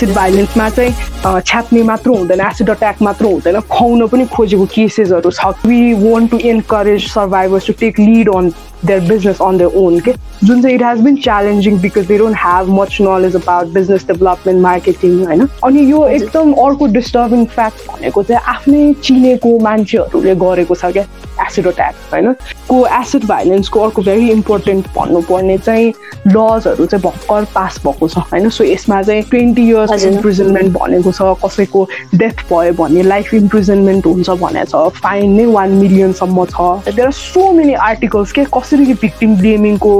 [0.00, 5.52] Acid भाइलेन्समा चाहिँ छ्याप्ने मात्र हुँदैन एसिड अट्याक मात्र हुँदैन। खुवाउन पनि खोजेको केसेसहरू छ।
[5.66, 8.48] We want to encourage survivors to take lead on
[8.84, 10.12] their business on their own के
[10.44, 14.60] जुन चाहिँ it has been challenging because they don't have much knowledge about business development
[14.62, 15.46] marketing होइन?
[15.64, 21.04] अनि यो एकदम अर्को डिस्टर्बिङ फ्याक्ट भनेको चाहिँ आफ्नै चिनेको मान्छेहरूले गरेको छ क्या?
[21.46, 22.32] एसिड अट्याक होइन?
[22.68, 25.92] को एसिड भाइलेन्सको अर्को भेरी इम्पोर्टेन्ट भन्नुपर्ने चाहिँ
[26.28, 28.48] लजहरू चाहिँ भर्खर पास भएको छ होइन?
[28.48, 34.30] सो यसमा चाहिँ ट्वेन्टी इयर्स इम्प्रिजनमेन्ट भनेको छ कसैको डेथ भयो भने लाइफ इम्प्रिजनमेन्ट हुन्छ
[34.42, 39.36] भनेको छ फाइन नै वान मिलियनसम्म छ। There are so many articles के कसरी भिक्टिम
[39.36, 39.92] ब्लेमिङको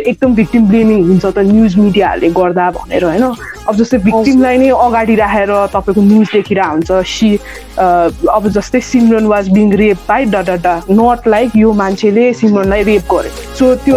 [0.00, 3.24] एकदम भिक्टिम ब्लेमिङ हुन्छ त न्युज मिडियाहरूले गर्दा भनेर होइन?
[3.68, 7.30] अब जस्तै भिक्टिमलाई नै अगाडि राखेर तपाईँको न्युज देखिरहेको हुन्छ सी
[7.78, 10.42] अब जस्तै Simran was being rape by the
[10.90, 13.96] not like यो मान्छेले सिमरनलाई रेप गर्यो सो त्यो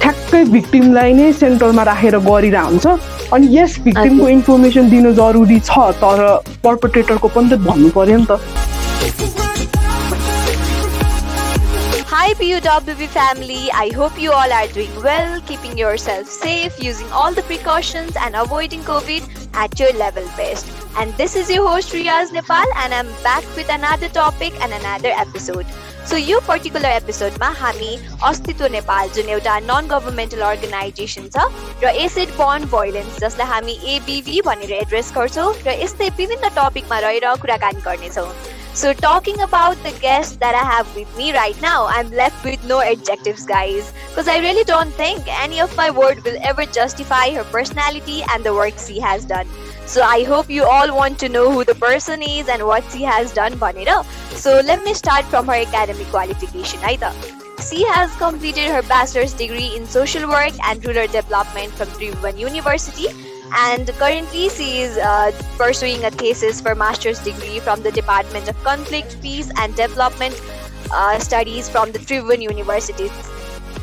[0.00, 2.86] ठ्याक्कै भिक्टिमलाई नै सेन्टरमा राखेर गरिरहेको हुन्छ।
[3.32, 6.19] अनि यस भिक्टिमको इन्फर्मेसन दिनु जरुरी छ तर
[6.63, 8.37] पर्पोटेटरको पनि त भन्नु पऱ्यो नि त
[12.11, 17.33] Hi PUWB family, I hope you all are doing well, keeping yourself safe, using all
[17.33, 19.23] the precautions and avoiding COVID
[19.53, 20.67] at your level best.
[20.97, 25.09] And this is your host Riyaz Nepal and I'm back with another topic and another
[25.09, 25.65] episode.
[26.10, 31.46] So यो particular एपिसोडमा हामी अस्तित्व नेपाल जुन एउटा non governmental organisation छ
[31.82, 37.34] र acid bond violence जसलाई हामी एबिभी भनेर एड्रेस गर्छौँ र यस्तै विभिन्न टपिकमा रहेर
[37.42, 38.28] कुराकानी गर्नेछौँ
[38.78, 42.66] So, talking about the guest that I have with me right now, I'm left with
[42.72, 47.22] no adjectives, guys, because I really don't think any of my word will ever justify
[47.36, 49.56] her personality and the work she has done.
[49.86, 53.02] So, I hope you all want to know who the person is and what she
[53.02, 54.04] has done, Banira.
[54.34, 56.80] So, let me start from her academic qualification.
[56.82, 57.12] Either.
[57.68, 63.08] She has completed her bachelor's degree in social work and rural development from Tribhuvan University
[63.54, 68.62] and currently she is uh, pursuing a thesis for master's degree from the Department of
[68.64, 70.34] Conflict, Peace and Development
[70.92, 73.10] uh, Studies from the Tribhuvan University.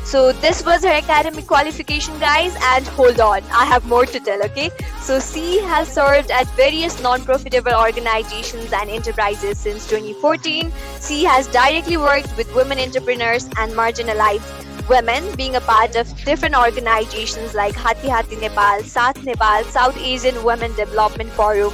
[0.02, 2.54] So this was her academic qualification, guys.
[2.62, 4.42] And hold on, I have more to tell.
[4.44, 10.72] Okay, so she has served at various non-profitable organizations and enterprises since 2014.
[11.00, 16.54] She has directly worked with women entrepreneurs and marginalized women being a part of different
[16.54, 21.72] organizations like Hati Hati Nepal, South Nepal, South Asian Women Development Forum,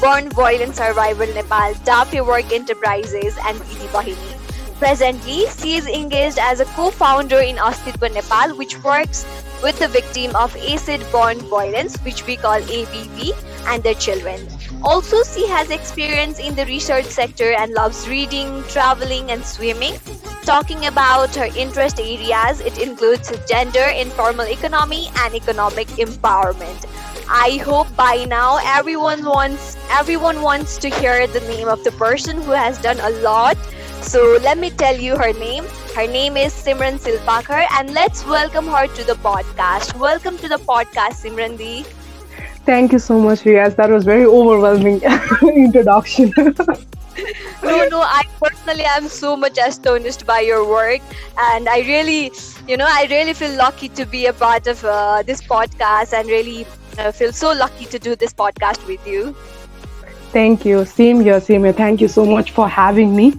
[0.00, 4.39] Born Violence Survival Nepal, Dafe Work Enterprises, and Didi Bahini.
[4.80, 9.26] Presently, she is engaged as a co-founder in Astitva Nepal, which works
[9.62, 13.36] with the victim of acid-borne violence, which we call ABV,
[13.66, 14.48] and their children.
[14.82, 20.00] Also, she has experience in the research sector and loves reading, traveling, and swimming.
[20.44, 26.86] Talking about her interest areas, it includes gender, informal economy, and economic empowerment.
[27.28, 32.40] I hope by now everyone wants everyone wants to hear the name of the person
[32.40, 33.58] who has done a lot.
[34.02, 35.64] So let me tell you her name.
[35.94, 39.94] Her name is Simran Silpakar, and let's welcome her to the podcast.
[39.98, 41.84] Welcome to the podcast, Simran Di.
[42.64, 43.76] Thank you so much, Riaz.
[43.76, 45.00] That was very overwhelming
[45.42, 46.32] introduction.
[47.62, 51.00] no, no, I personally am so much astonished by your work,
[51.38, 52.32] and I really,
[52.66, 56.28] you know, I really feel lucky to be a part of uh, this podcast, and
[56.28, 56.66] really
[56.98, 59.34] uh, feel so lucky to do this podcast with you.
[60.32, 60.84] Thank you.
[60.84, 61.72] Same here, same here.
[61.72, 63.34] Thank you so much for having me.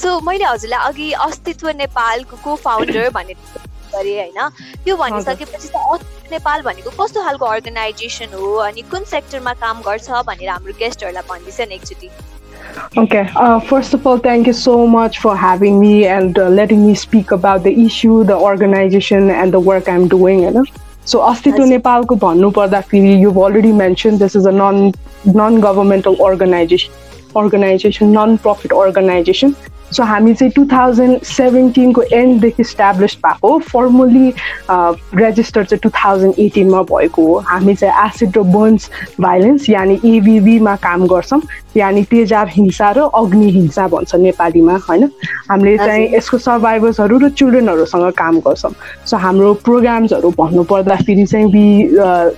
[0.00, 4.48] So मैले हजुरलाई अघि अस्तित्व नेपालको को founder भनेर गरेँ होइन
[4.84, 6.00] त्यो भनिसकेपछि त
[6.32, 11.68] नेपाल भनेको कस्तो खालको अर्गनाइजेसन हो अनि कुन सेक्टरमा काम गर्छ भनेर हाम्रो गेस्टहरूलाई भनिदिन्छ
[11.68, 12.10] नि एकचोटि
[12.96, 16.84] Okay, uh, first of all, thank you so much for having me and uh, letting
[16.86, 20.44] me speak about the issue, the organization, and the work I'm doing.
[20.44, 20.64] You know?
[21.04, 24.92] So, Astitwa Nepalko भन्नुपर्दाखेरि you've already mentioned this is a non
[25.24, 26.92] non-governmental organization,
[27.34, 29.54] organization, non-profit organization.
[29.90, 34.28] So हामी चाहिँ to thousand सेभेन्टिनको एन्डदेखि establish भएको formally
[34.70, 38.90] register चाहिँ two thousand एटिनमा भएको हो। हामी चाहिँ एसिड र बर्न्स
[39.20, 41.40] भाइलेन्स यानि एबिबीमा काम गर्छौँ।
[41.76, 45.10] यानि तेजाब हिंसा र अग्नि हिंसा भन्छ नेपालीमा होइन?
[45.50, 48.72] हामीले चाहिँ यसको सर्भाइभर्सहरू र चिल्ड्रेनहरूसँग काम गर्छौँ।
[49.10, 51.66] सो हाम्रो प्रोग्राम्सहरू भन्नुपर्दाखेरि चाहिँ we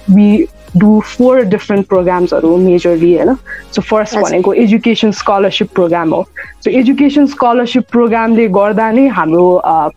[0.08, 0.28] we
[0.76, 3.34] do four different प्रोग्राम्सहरू majorly होइन
[3.72, 6.22] सो फर्स्ट भनेको एजुकेसन स्कलरसिप प्रोग्राम हो
[6.64, 9.46] सो एजुकेसन स्कलरसिप प्रोग्रामले गर्दा नै हाम्रो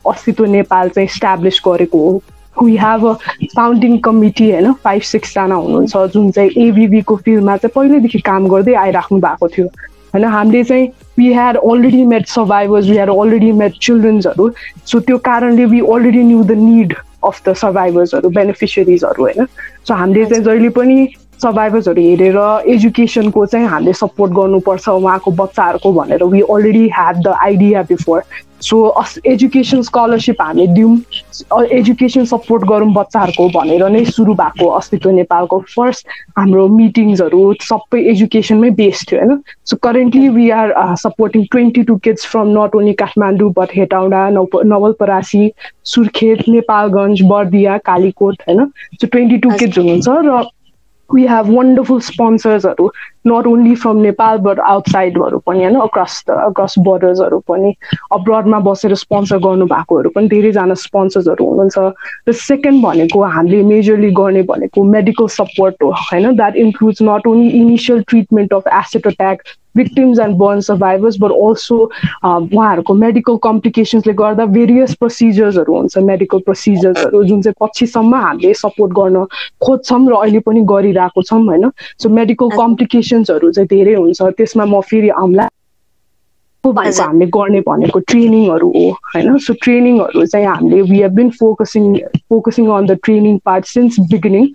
[0.05, 2.21] अस्तित्व नेपाल चाहिँ इस्टाब्लिस गरेको हो
[2.63, 3.13] we have a
[3.55, 9.19] founding committee होइन फाइभ सिक्सजना हुनुहुन्छ जुन चाहिँ एबिबीको फिल्डमा चाहिँ पहिल्यैदेखि काम गर्दै आइराख्नु
[9.19, 9.65] भएको थियो
[10.13, 10.87] होइन हामीले चाहिँ
[11.17, 14.49] we had already met survivors we had already met चिल्ड्रेन्सहरू
[14.85, 16.93] so त्यो कारणले we already knew the need
[17.25, 19.45] of the सर्भाइभर्सहरू बेनिफिसियरिजहरू होइन?
[19.87, 21.07] सो हामीले चाहिँ जहिले पनि
[21.43, 22.37] सर्भाइभर्सहरू हेरेर
[22.73, 28.21] एजुकेसनको चाहिँ हामीले सपोर्ट गर्नुपर्छ उहाँको बच्चाहरूको भनेर we already had the idea before
[28.61, 30.97] so us education scholarship हामीले दिउँ
[31.71, 36.07] एजुकेसन सपोर्ट गरौँ बच्चाहरूको भनेर नै सुरु भएको अस्तित्व नेपालको फर्स्ट
[36.39, 39.41] हाम्रो मिटिङ्सहरू सबै एजुकेसनमै बेस्ड थियो होइन?
[39.65, 40.73] So currently we are
[41.03, 45.51] supporting twenty two kids from not only Kathmandu but Hetauda नौ नवलपरासी
[45.93, 48.65] सुर्खेत नेपालगञ्ज बर्दिया कालीकोट होइन?
[49.01, 50.43] सो ट्वेन्टी टू किड्स हुनुहुन्छ र
[51.09, 52.85] we have wonderful स्पोन्सर्सहरू
[53.27, 57.73] not only from Nepal but आउटसाइडहरू पनि होइन अक्रस द अक्रस बोर्डर्सहरू पनि
[58.19, 61.77] अब्रडमा बसेर स्पोन्सर गर्नु भएकोहरू पनि धेरैजना स्पोन्सर्सहरू हुनुहुन्छ।
[62.29, 66.35] र सेकेन्ड भनेको हामीले मेजरली गर्ने भनेको मेडिकल सपोर्ट हो होइन?
[66.35, 69.41] That includes not only initial treatment of acid attack
[69.77, 71.77] victims and burn survivors but also
[72.23, 79.25] उहाँहरूको मेडिकल कम्प्लिकेसन्सले गर्दा भेरियस प्रोसिजर्सहरू हुन्छ मेडिकल प्रोसिजर्सहरू जुन चाहिँ पछिसम्म हामीले सपोर्ट गर्न
[79.65, 81.69] खोज्छौँ र अहिले पनि गरिरहेको छौँ होइन?
[82.03, 82.55] सो मेडिकल
[83.15, 85.47] कम्प्लिकेसन्सहरू चाहिँ धेरै हुन्छ। त्यसमा म फेरि आउँला
[86.63, 89.37] भनेको हामीले गर्ने भनेको ट्रेनिङहरू हो होइन?
[89.37, 91.83] सो ट्रेनिङहरू चाहिँ हामीले we have been focusing
[92.29, 94.47] focusing on the training part since beginning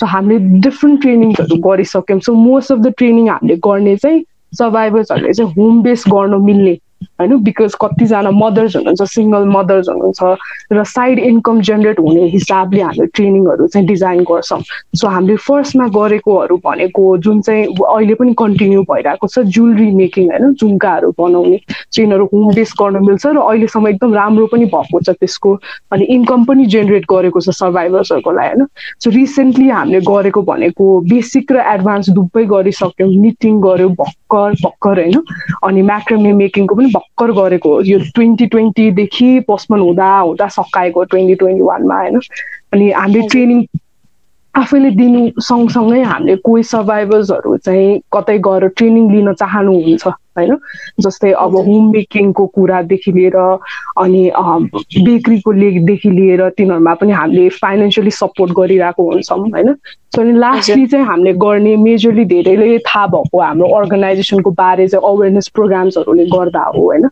[0.00, 4.24] so हामीले डिफ्रेन्ट ट्रेनिङ्सहरू गरिसक्यौँ। So most of the training हामीले गर्ने चाहिँ
[4.54, 6.74] सर्भाइभर्सहरूले चाहिँ होम बेस गर्न मिल्ने
[7.20, 7.36] होइन?
[7.42, 10.20] बिकज कतिजना मदर्स हुनुहुन्छ सिङ्गल मदर्स हुनुहुन्छ
[10.72, 14.60] र साइड इन्कम जेनेरेट हुने हिसाबले हामीले ट्रेनिङहरू चाहिँ डिजाइन गर्छौँ।
[14.98, 20.52] सो हामीले फर्स्टमा गरेकोहरू भनेको जुन चाहिँ अहिले पनि कन्टिन्यू भइरहेको छ जुलरी मेकिङ होइन?
[20.54, 21.58] झुम्काहरू बनाउने
[21.90, 25.54] सो यिनीहरू होम बेस गर्न मिल्छ र अहिलेसम्म एकदम राम्रो पनि भएको छ त्यसको।
[25.92, 28.66] अनि इन्कम पनि जेनेरेट गरेको छ सर्भाइभर्सहरूको लागि होइन?
[29.02, 35.22] सो रिसेन्टली हामीले गरेको भनेको बेसिक र एडभान्स दुवै गरिसक्यौँ मिटिङ गऱ्यौँ भर्खर भर्खर होइन?
[35.64, 41.62] अनि म्याक्रोमे मेकिङको पनि भर्खर गरेको यो ट्वेन्टी ट्वेन्टीदेखि पोस्टपोन हुँदा हुँदा सकाएको ट्वेन्टी ट्वेन्टी
[41.62, 42.20] वानमा होइन?
[42.72, 43.64] अनि हामीले ट्रेनिङ
[44.54, 50.14] आफैले दिनु सँगसँगै हामीले कोही सर्भाइभर्सहरू चाहिँ कतै गएर ट्रेनिङ लिन चाहनुहुन्छ?
[50.38, 50.56] होइन?
[51.00, 53.36] जस्तै अब होम मेकिङको कुरादेखि लिएर
[54.04, 54.24] अनि
[55.04, 59.74] बेकरीको लेखदेखि लिएर तिनीहरूमा पनि हामीले फाइनेन्सियली सपोर्ट गरिरहेको हुन्छौँ होइन?
[60.14, 65.48] सो अनि लास्टली चाहिँ हामीले गर्ने मेजरली धेरैले थाहा भएको हाम्रो अर्गनाइजेसनको बारे चाहिँ अवेरनेस
[65.54, 67.04] प्रोग्राम्सहरूले गर्दा हो होइन?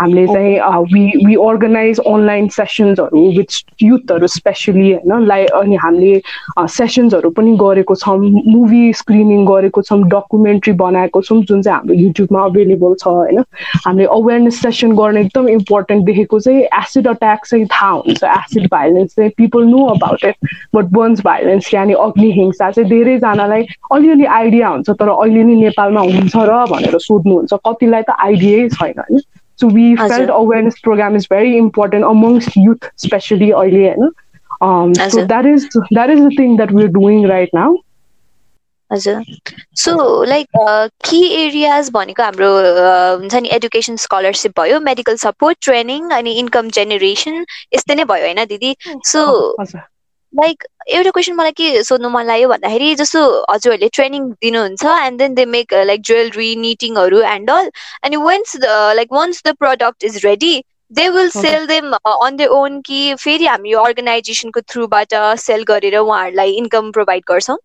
[0.00, 0.58] हामीले चाहिँ
[0.92, 3.50] वी वी अर्गनाइज अनलाइन सेसन्सहरू विथ
[3.82, 5.26] युथहरू स्पेसली होइन?
[5.26, 6.20] लाइ अनि हामीले
[6.68, 12.40] सेसन्सहरू पनि गरेको छौँ मुभी स्क्रिनिङ गरेको छौँ डकुमेन्ट्री बनाएको छौँ जुन चाहिँ हाम्रो युट्युबमा
[12.70, 13.38] अभाइलेबल छ होइन?
[13.86, 19.14] हामीले अवेरनेस सेसन गर्ने एकदम इम्पोर्टेन्ट देखेको चाहिँ एसिड अट्याक चाहिँ थाहा हुन्छ। एसिड भाइलेन्स
[19.16, 20.36] चाहिँ people know about it
[20.74, 26.00] but burns violence यानि अग्नि हिंसा चाहिँ धेरैजनालाई अलिअलि आइडिया हुन्छ तर अहिले नै नेपालमा
[26.00, 29.20] हुन्छ र भनेर सोध्नुहुन्छ। कतिलाई त आइडियै छैन होइन?
[29.58, 34.10] So we felt awareness program is very important amongst youth specially अहिले होइन?
[34.62, 37.76] That is that is the thing that we are doing right now
[38.90, 39.22] हजुर।
[39.76, 39.92] सो
[40.24, 40.48] लाइक
[41.08, 42.50] कि एरियाज भनेको हाम्रो
[43.20, 47.44] हुन्छ नि एडुकेसन स्कलरसिप भयो मेडिकल सपोर्ट ट्रेनिङ अनि इन्कम जेनेरेसन
[47.74, 48.74] यस्तै नै भयो होइन दिदी?
[49.06, 49.22] सो
[50.34, 55.34] लाइक एउटा क्वेसन मलाई के सोध्नु मन लाग्यो भन्दाखेरि जस्तो हजुरहरूले ट्रेनिङ दिनुहुन्छ and then
[55.34, 57.70] they make like jewellery निटिङहरू and all
[58.04, 58.56] अनि once
[59.00, 60.52] like once the product is ready
[60.98, 65.14] they will sell them on the own कि फेरि हामी यो अर्गनाइजेसनको थ्रुबाट
[65.46, 67.58] सेल गरेर उहाँहरूलाई इन्कम प्रोभाइड गर्छौँ।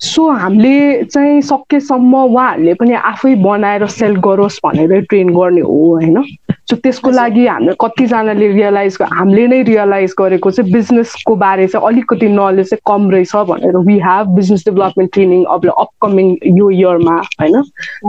[0.00, 6.22] सो हामीले चाहिँ सकेसम्म उहाँहरूले पनि आफै बनाएर सेल गरोस् भनेर ट्रेन गर्ने हो होइन?
[6.70, 12.28] सो त्यसको लागि हामीले कतिजनाले रियलाइज हामीले नै रियलाइज गरेको चाहिँ बिजनेसको बारे चाहिँ अलिकति
[12.28, 17.62] नलेज चाहिँ कम रहेछ भनेर we have business development training अब अपकमिङ यो इयरमा होइन?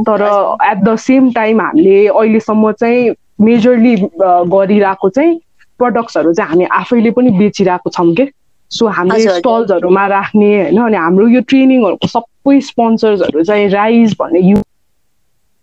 [0.04, 0.22] तर
[0.72, 3.10] एट द सेम टाइम हामीले अहिलेसम्म चाहिँ
[3.42, 5.40] मेजरली गरिरहेको चाहिँ
[5.80, 8.32] प्रडक्ट्सहरू चाहिँ हामी आफैले पनि बेचिरहेको छौँ कि?
[8.74, 14.62] सो हामीले स्टल्सहरूमा राख्ने होइन अनि हाम्रो यो ट्रेनिङहरूको सबै स्पोन्सर्सहरू चाहिँ राइज भन्ने यु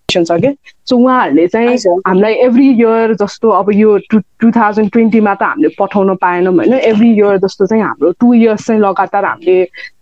[0.09, 0.53] छ क्या
[0.87, 1.77] सो उहाँहरूले चाहिँ
[2.07, 6.75] हामीलाई एभ्री इयर जस्तो अब यो टु टु थाउजन्ड ट्वेन्टीमा त हामीले पठाउन पाएनौँ होइन
[6.75, 9.57] एभ्री इयर जस्तो चाहिँ हाम्रो टु इयर्स चाहिँ लगातार हामीले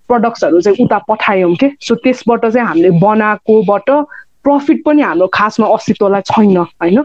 [0.08, 3.90] प्रडक्ट्सहरू चाहिँ उता पठायौँ कि सो त्यसबाट चाहिँ हामीले बनाएकोबाट
[4.44, 7.04] प्रफिट पनि हाम्रो खासमा अस्तित्वलाई छैन होइन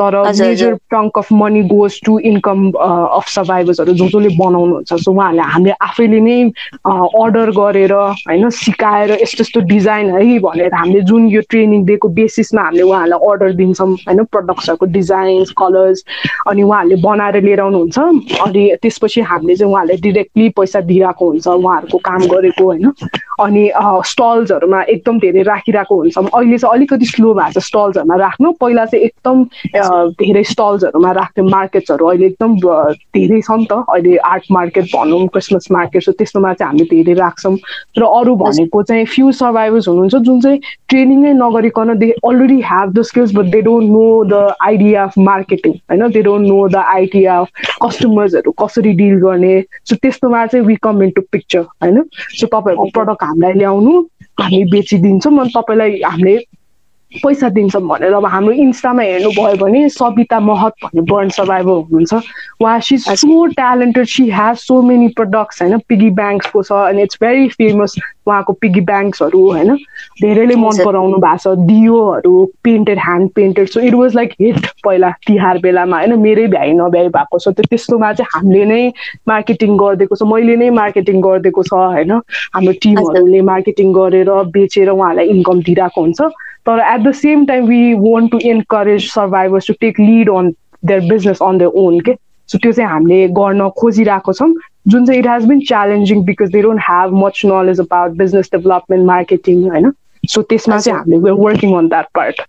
[0.00, 5.42] तर major chunk of money goes to income of सर्भाइभर्सहरू जो जसले बनाउनुहुन्छ। सो उहाँहरूले
[5.52, 6.38] हामीले आफैले नै
[6.86, 12.62] अर्डर गरेर होइन सिकाएर यस्तो यस्तो डिजाइन है भनेर हामीले जुन यो ट्रेनिङ दिएको बेसिसमा
[12.62, 16.04] हामीले उहाँहरूलाई अर्डर दिन्छौँ होइन प्रडक्ट्सहरूको डिजाइन्स कलर्स
[16.48, 17.98] अनि उहाँहरूले बनाएर लिएर आउनुहुन्छ।
[18.46, 22.92] अनि त्यसपछि हामीले चाहिँ उहाँहरूले डिरेक्टली पैसा दिइरहेको हुन्छ उहाँहरूको काम गरेको होइन।
[23.40, 23.64] अनि
[24.06, 29.04] स्टल्सहरूमा एकदम धेरै राखिरहेको हुन्छ। अहिले चाहिँ अलिकति स्लो भएको छ स्टल्सहरूमा राख्नु। पहिला चाहिँ
[29.04, 29.44] एकदम
[30.20, 35.68] धेरै स्टल्सहरूमा राख्ने मार्केट्सहरू अहिले एकदम धेरै छ नि त। अहिले आर्ट मार्केट भनौँ क्रिसमस
[35.72, 37.56] मार्केट सो त्यस्तोमा चाहिँ हामीले धेरै राख्छौँ।
[37.98, 43.02] र अरू भनेको चाहिँ फ्यु सर्भाइभर्स हुनुहुन्छ जुन चाहिँ ट्रेनिङै नगरिकन they already have the
[43.10, 46.08] skills but they don't know the idea of marketing होइन?
[46.10, 47.48] They don't know the idea of
[47.82, 52.02] कस्टमर्सहरू कसरी डिल गर्ने। सो त्यस्तोमा चाहिँ we come in to picture होइन?
[52.40, 53.94] सो तपाईँहरूको प्रडक्ट हामीलाई ल्याउनु
[54.40, 56.36] हामी बेचिदिन्छौँ अनि तपाईँलाई हामीले
[57.22, 62.14] पैसा दिन्छौँ भनेर अब हाम्रो इन्स्टामा हेर्नुभयो भने सबिता महत भन्ने बर्न सर्भाइभर हुनुहुन्छ।
[62.62, 65.78] उहाँ she so talented she has so many products होइन?
[65.88, 69.76] पिगी ब्याङ्क्सको छ अनि इट्स भेरी फेमस उहाँको पिगी ब्याङ्क्सहरू होइन?
[70.22, 75.10] धेरैले मन पराउनु भएको छ दियोहरू painted hand painted so it was like hit पहिला
[75.26, 76.18] तिहार बेलामा होइन?
[76.20, 78.92] मेरै भ्याइ नभ्याइ भएको छ त्यो त्यस्तोमा चाहिँ हामीले नै
[79.28, 82.12] मार्केटिङ गरिदिएको छ मैले नै मार्केटिङ गरिदिएको छ होइन?
[82.54, 86.20] हाम्रो टिमहरूले मार्केटिङ गरेर बेचेर उहाँहरूलाई इन्कम दिइरहेको हुन्छ।
[86.66, 90.52] तर at the same time we want to encourage survivors to take lead on
[90.84, 92.14] their business on their own के
[92.48, 94.54] सो त्यो चाहिँ हामीले गर्न खोजिरहेको छौँ
[94.88, 99.06] जुन चाहिँ it has been challenging because they don't have much knowledge about business development
[99.06, 99.92] marketing होइन?
[100.28, 102.42] सो त्यसमा चाहिँ हामीले working on that part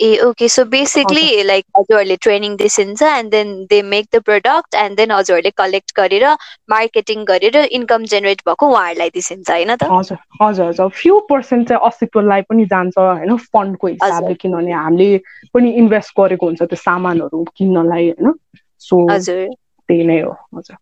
[0.00, 4.96] uh okay so basically like हजुरहरूले ट्रेनिङ दिइन्छ and then they make the product and
[4.96, 6.26] then हजुरहरूले collect गरेर
[6.70, 9.90] marketing गरेर income generate भएको उहाँहरूलाई दिइन्छ होइन त?
[9.90, 10.88] हजुर हजुर हजुर.
[10.92, 15.18] फ्यु पर्सेन्ट चाहिँ अस्तित्वलाई पनि जान्छ होइन फन्डको हिसाबले किनभने हामीले
[15.54, 18.34] पनि इन्भेस्ट गरेको हुन्छ त्यो सामानहरू किन्नलाई होइन?
[18.82, 19.48] सो हजुर।
[19.88, 20.76] त्यही नै हो हजुर।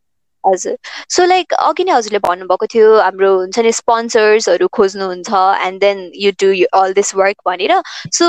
[0.47, 0.77] हजुर।
[1.09, 5.33] सो लाइक अघि नै हजुरले भन्नुभएको थियो हाम्रो हुन्छ नि स्पोन्सर्सहरू खोज्नुहुन्छ
[5.67, 7.81] and then you do all this work भनेर।
[8.13, 8.29] सो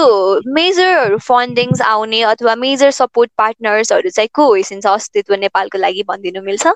[0.59, 6.73] मेजरहरू फन्डिङ्स आउने अथवा मेजर सपोर्ट पार्टनर्सहरू चाहिँ को होइसिन्छ अस्तित्व नेपालको लागि भनिदिनु मिल्छ?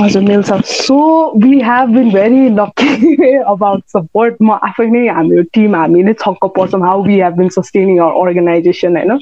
[0.00, 0.96] हजुर मिल्छ। So
[1.42, 6.46] we have been very lucky about support म आफै नै हाम्रो टिम हामी नै छक्क
[6.56, 9.12] पर्छौँ how we have been sustaining or organization होइन?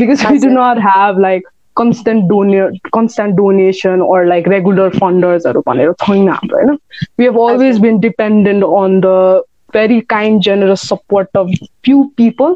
[0.00, 5.46] Because we do not have like constant donor constant donation or like regular funders
[7.18, 11.50] we have always been dependent on the very kind generous support of
[11.82, 12.54] few people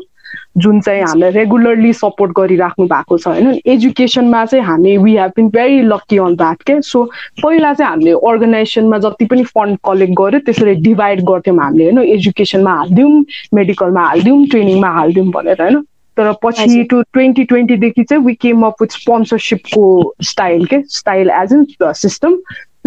[0.59, 3.61] जुन चाहिँ हामीलाई regularly support गरिराख्नु भएको छ होइन?
[3.67, 7.05] एजुकेसनमा चाहिँ हामी we have been very lucky on that के सो
[7.43, 11.99] पहिला चाहिँ हामीले अर्गनाइजेसनमा जति पनि फन्ड कलेक्ट गऱ्यो त्यसरी डिभाइड गर्थ्यौँ हामीले होइन?
[12.09, 15.77] एजुकेसनमा हालिदिउँ मेडिकलमा हालिदिउँ ट्रेनिङमा हालिदिउँ भनेर होइन?
[16.19, 20.83] तर पछि टु ट्वेन्टी ट्वेन्टीदेखि चाहिँ वी केम अप विथ स्पोन्सरसिपको स्टाइल के?
[20.83, 22.37] स्टाइल एज इन सिस्टम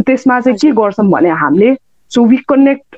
[0.06, 1.76] त्यसमा चाहिँ के गर्छौँ भने हामीले
[2.12, 2.96] सो वी कनेक्ट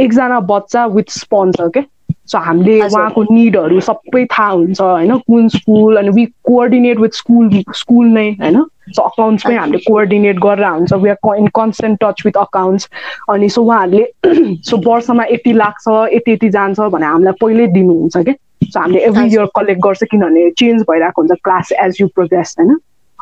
[0.00, 1.80] एकजना बच्चा विथ स्पोन्सर के?
[2.26, 5.16] सो हामीले उहाँको निडहरू सबै थाहा हुन्छ होइन?
[5.26, 8.62] कुन स्कुल अनि we coordinate with school school नै होइन?
[8.96, 12.88] सो अकाउन्ट्स पनि हामीले कोअर्डिनेट गरेर हुन्छ। We are in constant touch with accounts
[13.30, 18.34] अनि सो उहाँहरूले सो वर्षमा यति लाग्छ यति यति जान्छ भने हामीलाई पहिल्यै दिनुहुन्छ क्या
[18.64, 22.78] सो हामीले एभ्री इयर कलेक्ट गर्छ किनभने चेन्ज भइरहेको हुन्छ क्लास एज यु प्रोग्रेस होइन?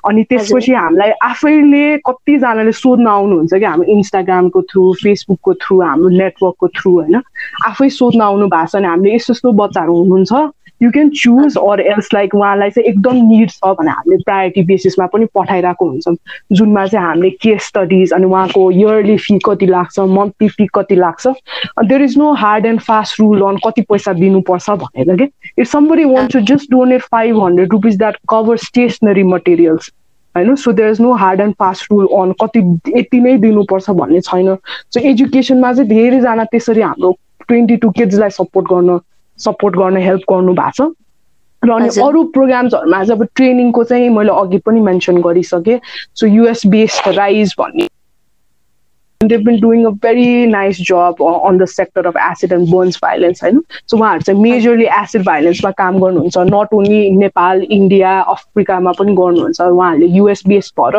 [0.08, 6.68] अनि त्यसपछि हामीलाई आफैले कतिजनाले सोध्न आउनुहुन्छ कि हाम्रो इन्स्टाग्रामको थ्रु फेसबुकको थ्रु हाम्रो नेटवर्कको
[6.68, 7.16] थ्रु होइन?
[7.66, 10.32] आफै सोध्न आउनु भएको छ भने हामीले यस्तो यस्तो बच्चाहरू हुनुहुन्छ।
[10.82, 15.06] You can choose or else like उहाँलाई चाहिँ एकदम निड छ भने हामीले प्रायोरिटी बेसिसमा
[15.12, 16.14] पनि पठाइरहेको हुन्छौँ।
[16.52, 21.26] जुनमा चाहिँ हामीले केस स्टडिज अनि उहाँको इयरली फी कति लाग्छ मन्थली फी कति लाग्छ
[21.84, 26.04] there is no hard and fast rule on कति पैसा दिनुपर्छ भनेर के। If somebody
[26.04, 29.92] want to just donate five hundred rupees that cover stationery materials
[30.34, 30.54] होइन?
[30.54, 32.60] So there is no hard and fast rule on कति
[32.96, 34.56] यति नै दिनुपर्छ भन्ने छैन।
[34.94, 37.16] सो एजुकेसनमा चाहिँ धेरैजना त्यसरी हाम्रो
[37.48, 38.98] ट्वेन्टी टू किड्सलाई सपोर्ट गर्न
[39.44, 40.94] सपोर्ट गर्न हेल्प गर्नु भएको छ।
[41.62, 45.78] र अनि अरू प्रोग्राम्सहरूमा चाहिँ अब ट्रेनिङको चाहिँ मैले अघि पनि मेन्सन गरिसकेँ।
[46.14, 47.88] सो युएस बेस्ड राइज भन्ने।
[49.20, 53.42] They've been doing a very nice job on the sector of acid and burns violence
[53.42, 53.60] होइन?
[53.90, 59.60] सो उहाँहरू चाहिँ मेजरली एसिड भाइलेन्समा काम गर्नुहुन्छ। नट ओन्ली नेपाल इन्डिया अफ्रिकामा पनि गर्नुहुन्छ।
[59.60, 60.96] उहाँहरूले युएस बेस भएर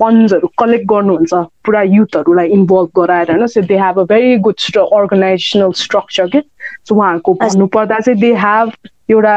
[0.00, 5.72] फन्ड्सहरू कलेक्ट गर्नुहुन्छ पुरा युथहरूलाई इन्भल्भ गराएर होइन so they have a very good organizational
[5.72, 6.40] structure के
[6.84, 8.72] सो उहाँहरूको भन्नुपर्दा चाहिँ दे हेभ
[9.10, 9.36] एउटा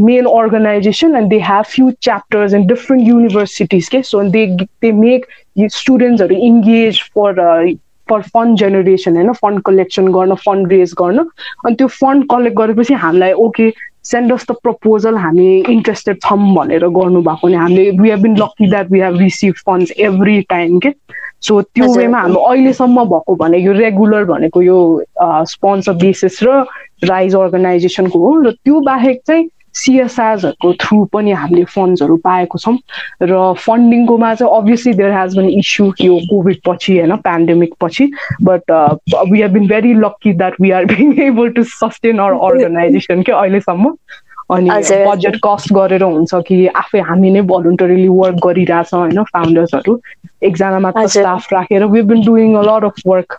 [0.00, 4.46] main organization and they have few chapters in different universities के so they
[4.82, 5.26] they make
[5.72, 7.74] स्टुडेन्ट्सहरू engage for
[8.08, 9.32] for fund generation होइन?
[9.32, 11.18] Fund collection गर्न fund raise गर्न।
[11.66, 13.68] अनि त्यो फन्ड कलेक्ट गरेपछि हामीलाई okay
[14.06, 18.70] send us the proposal हामी इन्ट्रेस्टेड छौँ भनेर गर्नुभएको भने हामीले we have been lucky
[18.70, 20.92] that we have receive funds every time के
[21.46, 24.78] सो त्यो वेमा हाम्रो अहिलेसम्म भएको भने यो रेगुलर भनेको यो
[25.50, 26.64] स्पोन्सर बेसिस र
[27.04, 32.76] राइज अर्गनाइजेसनको हो। र त्यो बाहेक चाहिँ सिएसआरहरूको थ्रु पनि हामीले फन्ड्सहरू पाएको छौँ
[33.22, 38.10] र फन्डिङकोमा चाहिँ obviously there has been issue यो कोभिड पछि होइन पेन्डेमिक पछि
[38.42, 38.70] but
[39.30, 43.32] we have been very lucky that we are being able to sustain our organization के
[43.32, 43.94] अहिलेसम्म।
[44.54, 49.98] अनि बजेट कस्ट गरेर हुन्छ कि आफै हामी नै भलुन्टरीली वर्क गरिरहेछ होइन फाउन्डर्सहरू
[50.48, 53.38] एकजना मात्र स्टाफ राखेर we been doing a lot of work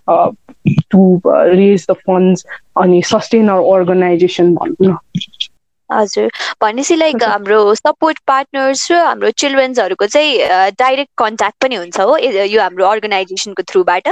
[0.91, 2.45] to raise the funds
[2.83, 4.97] अनि सस्टेन अर अर्गनाइजेसन भनौँ न।
[5.89, 6.29] हजुर।
[6.61, 12.61] भनेपछि लाइक हाम्रो सपोर्ट पार्टनर्स र हाम्रो चिल्ड्रेन्सहरूको चाहिँ डाइरेक्ट कन्ट्याक्ट पनि हुन्छ हो यो
[12.61, 14.07] हाम्रो अर्गनाइजेसनको थ्रुबाट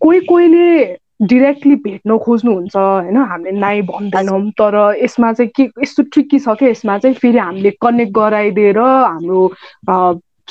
[0.00, 3.16] कोही कोहीले डिरेक्टली भेट्न खोज्नुहुन्छ होइन?
[3.16, 7.70] हामीले नाइ भन्दैनौँ तर यसमा चाहिँ के यस्तो ट्रिकी छ क्या यसमा चाहिँ फेरि हामीले
[7.80, 9.40] कनेक्ट गराइदिएर हाम्रो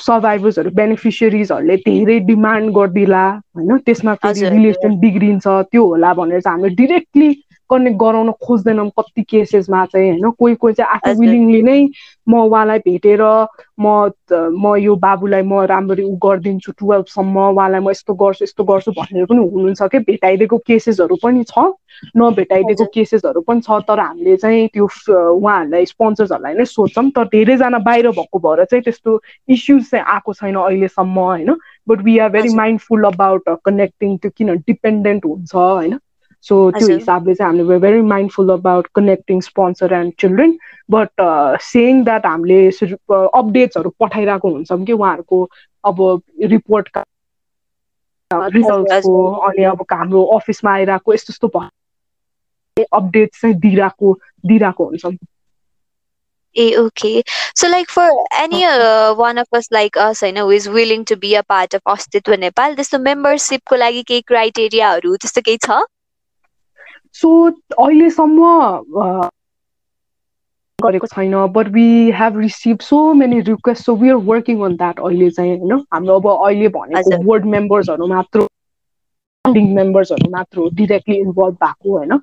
[0.00, 3.24] सर्भाइभर्सहरू बेनिफिसियरिजहरूले धेरै डिमान्ड गरिदिला
[3.56, 3.76] होइन?
[3.78, 7.30] त्यसमा फेरि रिलेसन बिग्रिन्छ त्यो होला भनेर चाहिँ हामीले डिरेक्टली
[7.70, 10.30] कनेक्ट गराउन खोज्दैनौँ कति केसेसमा चाहिँ होइन?
[10.30, 11.78] कोही कोही चाहिँ आफू विलिङली नै
[12.28, 13.22] म उहाँलाई भेटेर
[13.80, 14.10] म
[14.54, 19.24] म यो बाबुलाई म राम्ररी उ गरिदिन्छु टुवेल्भसम्म उहाँलाई म यस्तो गर्छु यस्तो गर्छु भनेर
[19.24, 19.98] पनि हुनुहुन्छ कि?
[20.00, 21.72] भेटाइदिएको केसेसहरू पनि छ।
[22.16, 24.86] नभेटाइदिएको केसेसहरू पनि छ तर हामीले चाहिँ त्यो
[25.34, 30.54] उहाँहरूलाई स्पोन्सर्सहरूलाई नै सोध्छौँ। तर धेरैजना बाहिर भएको भएर चाहिँ त्यस्तो इस्युज चाहिँ आएको छैन
[30.56, 31.50] अहिलेसम्म होइन?
[31.88, 35.98] But we are very mindful about connecting त्यो किन डिपेन्डेन्ट हुन्छ होइन?
[36.44, 40.56] सो त्यो हिसाबले चाहिँ हामीले very mindful about connecting sponsor and children
[40.90, 41.24] but
[41.62, 45.42] saying that हामीले अपडेट्सहरू पठाइरहेको हुन्छौँ कि उहाँहरूको
[45.84, 46.02] अब
[46.46, 47.04] रिपोर्टका
[48.30, 51.48] रिजल्ट्सको अनि अब हाम्रो अफिसमा आइरहेको यस्तो यस्तो
[52.92, 54.12] अपडेट चाहिँ दिइरहेको
[54.46, 55.12] दिइरहेको हुन्छौँ।
[56.56, 57.22] ए okay.
[57.54, 58.64] So like for any
[59.18, 62.34] one of us like us होइन who is willing to be a part of Astitva
[62.40, 65.80] Nepal त्यस्तो मेम्बरसिपको लागि केही क्राइटेरियाहरू त्यस्तो केही छ?
[67.16, 67.30] सो
[67.78, 68.50] अहिलेसम्म
[70.78, 75.00] गरेको छैन but we have receive so many request so we are working on that
[75.00, 75.78] अहिले चाहिँ होइन?
[75.92, 78.46] हाम्रो अब अहिले भनेको बोर्ड मेम्बर्सहरू मात्र
[79.44, 82.18] मेम्बर्सहरू मात्र डिरेक्टली इन्भल्भ भएको होइन?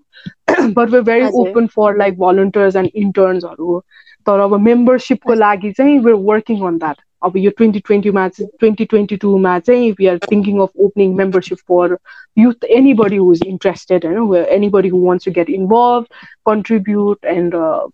[0.73, 3.79] But we very open for like volunteers and इन्टर्न्सहरू
[4.27, 8.85] तर अब मेम्बरसिपको लागि चाहिँ वेआर वर्किङ अन द्याट अब यो ट्वेन्टी ट्वेन्टीमा चाहिँ ट्वेन्टी
[8.85, 11.97] ट्वेन्टी टूमा चाहिँ we are thinking of opening membership for
[12.41, 16.11] youth anybody who is interested you know where anybody who wants to get involved
[16.49, 17.87] contribute and uh,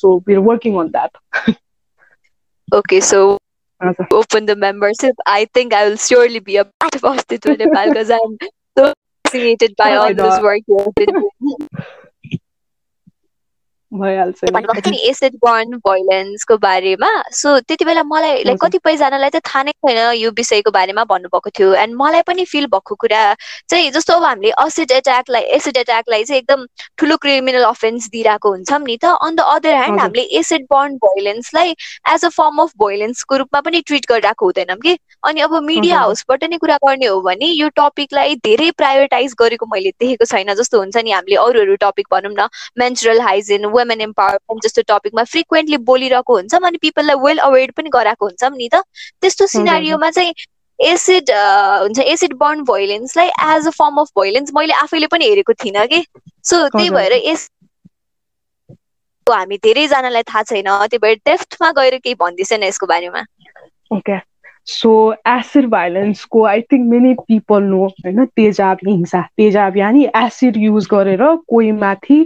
[0.00, 1.10] so we're working on that
[2.80, 3.22] okay so
[4.20, 8.10] open the membership i think i will surely be a part of Ostitwa Nepal because
[8.10, 8.38] i'm
[8.78, 8.92] so
[9.24, 11.68] fascinated by all this work you've been doing
[13.92, 19.72] भइहाल्छ नि। Acid burn भोइलेन्सको बारेमा। सो त्यति बेला मलाई like कतिपयजनालाई चाहिँ थाहा नै
[19.72, 23.22] छैन यो विषयको बारेमा भन्नुभएको थियो। एन्ड मलाई पनि फिल भएको कुरा
[23.68, 26.66] चाहिँ जस्तो अब हामीले एसिड एट्याकलाई एसिड एट्याकलाई चाहिँ एकदम
[26.98, 31.70] ठुलो क्रिमिनल अफेन्स दिइरहेको हुन्छौँ नि त। अन द अदर ह्यान्ड हामीले एसिड बर्न भोइलेन्सलाई
[32.12, 34.98] एज अ फर्म अफ भोइलेन्सको रूपमा पनि ट्रिट गरिरहेको हुँदैनौँ कि?
[35.26, 39.90] अनि अब मिडिया हाउसबाट नै कुरा गर्ने हो भने यो टपिकलाई धेरै प्रायोरिटाइज गरेको मैले
[40.00, 42.48] देखेको छैन जस्तो हुन्छ नि हामीले अरू अरू टपिक भनौँ न
[42.78, 48.26] मेन्सुरल हाइजिन वुमेन एम्पावरमेन्ट जस्तो टपिकमा फ्रिक्वेन्टली बोलिरहेको हुन्छौँ अनि पिपललाई वेल अवेर पनि गराएको
[48.26, 48.82] हुन्छौँ नि त।
[49.22, 50.32] त्यस्तो सिनारीमा चाहिँ
[50.78, 55.86] एसिड हुन्छ acid burn भोइलेन्सलाई as a form of violence मैले आफैले पनि हेरेको थिइनँ
[55.86, 56.04] कि।
[56.44, 57.48] सो त्यही भएर यस
[59.26, 63.24] हामी धेरैजनालाई थाहा छैन त्यही भएर डेफ्टमा गएर केही भन्दैछन् यसको बारेमा।
[63.90, 64.18] Okay
[64.68, 64.90] so
[65.28, 71.24] acid भाइलेन्सको I think many people know होइन तेजाब हिंसा तेजाब यानि एसिड युज गरेर
[71.48, 72.18] कोही माथि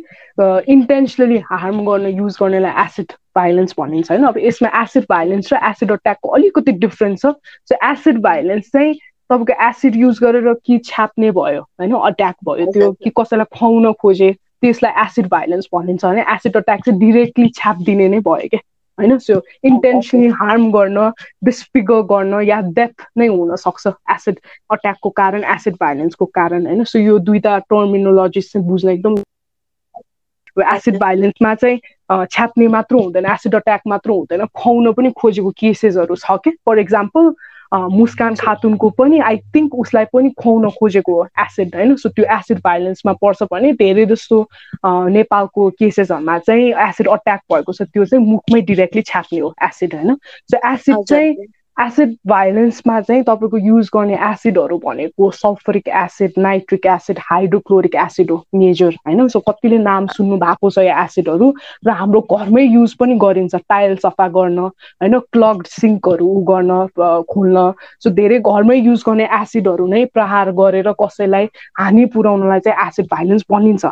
[0.75, 4.25] इन्टेन्सनली हार्म गर्न युज गर्नेलाई एसिड भाइलेन्स भनिन्छ होइन?
[4.25, 7.33] अब यसमा एसिड भाइलेन्स र एसिड अट्याकको अलिकति डिफ्रेन्स छ।
[7.71, 11.95] सो एसिड भाइलेन्स चाहिँ तपाईँको एसिड युज गरेर कि छ्याप्ने भयो होइन?
[11.95, 17.01] अट्याक भयो त्यो कि कसैलाई खुवाउन खोजे त्यसलाई एसिड भाइलेन्स भनिन्छ भने एसिड अट्याक चाहिँ
[17.01, 18.61] डिरेक्टली छ्यापिदिने नै भयो क्या?
[19.03, 19.19] होइन?
[19.21, 21.11] सो इन्टेन्सनली हार्म गर्न
[21.45, 24.39] डिस्फिगर गर्न या डेथ नै हुनसक्छ एसिड
[24.71, 26.85] अट्याकको कारण एसिड भाइलेन्सको कारण होइन?
[26.87, 29.15] सो यो दुईवटा टर्मिनोलोजिस चाहिँ बुझ्न एकदम
[30.57, 36.37] एसिड भाइलेन्समा चाहिँ छ्याप्ने मात्र हुँदैन एसिड अट्याक मात्र हुँदैन खुवाउन पनि खोजेको केसेसहरू छ
[36.45, 37.33] कि फर इक्जाम्पल
[37.73, 41.95] मुस्कान खातुनको पनि आई थिङ्क उसलाई पनि खुवाउन खोजेको हो एसिड होइन?
[41.97, 44.41] सो त्यो एसिड भाइलेन्समा पर्छ भने धेरै जस्तो
[44.87, 50.15] नेपालको केसेसहरूमा चाहिँ एसिड अट्याक भएको छ त्यो चाहिँ मुखमै डिरेक्टली छ्याप्ने हो एसिड होइन?
[50.53, 51.35] सो एसिड चाहिँ
[51.83, 58.37] एसिड भाइलेन्समा चाहिँ तपाईँको युज गर्ने एसिडहरू भनेको sulphuric acid nitric acid hydrochloric acid हो
[58.55, 59.27] मेजर होइन?
[59.29, 61.53] सो कतिले नाम सुन्नु भएको छ यो एसिडहरू
[61.87, 65.19] र हाम्रो घरमै युज पनि गरिन्छ टाइल सफा गर्न होइन?
[65.33, 66.71] क्लग सिङ्कहरू गर्न
[67.33, 67.73] खोल्न।
[68.05, 71.49] सो धेरै घरमै युज गर्ने एसिडहरू नै प्रहार गरेर कसैलाई
[71.81, 73.85] हानि पुर्याउनलाई चाहिँ एसिड भाइलेन्स भनिन्छ।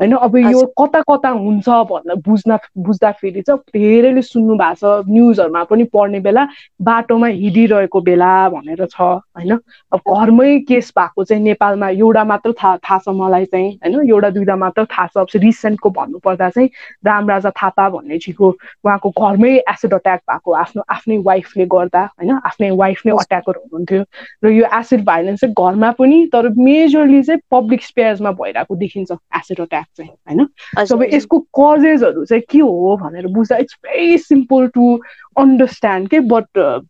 [0.00, 5.62] होइन अब यो कता कता हुन्छ भनेर बुझ्न बुझ्दाखेरि चाहिँ धेरैले सुन्नु भएको छ न्युजहरूमा
[5.70, 6.46] पनि पढ्ने बेला
[6.82, 9.58] बाटोमा हिँडिरहेको बेला भनेर छ होइन?
[9.92, 14.08] अब घरमै केस भएको चाहिँ नेपालमा एउटा मात्र थाहा थाहा छ मलाई चाहिँ होइन?
[14.08, 16.68] एउटा दुइटा मात्र थाहा छ। अब रिसेन्टको भन्नुपर्दा चाहिँ
[17.06, 18.48] रामराजा थापा भन्ने छिको
[18.84, 22.38] उहाँको घरमै एसिड अट्याक भएको आफ्नो आफ्नै वाइफले गर्दा होइन?
[22.46, 24.02] आफ्नै वाइफ नै अट्याकर हुनुहुन्थ्यो।
[24.44, 29.60] र यो एसिड भाइलेन्स चाहिँ घरमा पनि तर मेजरली चाहिँ पब्लिक स्पेयर्समा भइरहेको देखिन्छ एसिड
[29.60, 30.46] अट्याक। चाहिँ होइन?
[30.78, 35.00] अब यसको कजेसहरू चाहिँ के हो भनेर बुझ्दा it's very simple to
[35.38, 36.46] understand के बट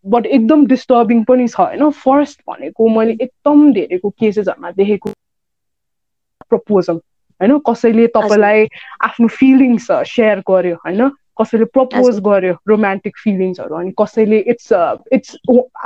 [0.06, 1.90] बट एकदम डिस्टर्बिङ पनि छ होइन?
[1.90, 5.10] फर्स्ट भनेको मैले एकदम धेरैको केसेसहरूमा देखेको
[6.50, 7.00] प्रपोजल
[7.40, 7.58] होइन?
[7.58, 8.66] कसैले तपाईँलाई
[9.04, 11.10] आफ्नो फिलिङ्स सेयर गर्यो होइन?
[11.40, 14.72] कसैले प्रपोज गर्यो रोमान्टिक फिलिङ्सहरू अनि कसैले इट्स
[15.12, 15.36] इट्स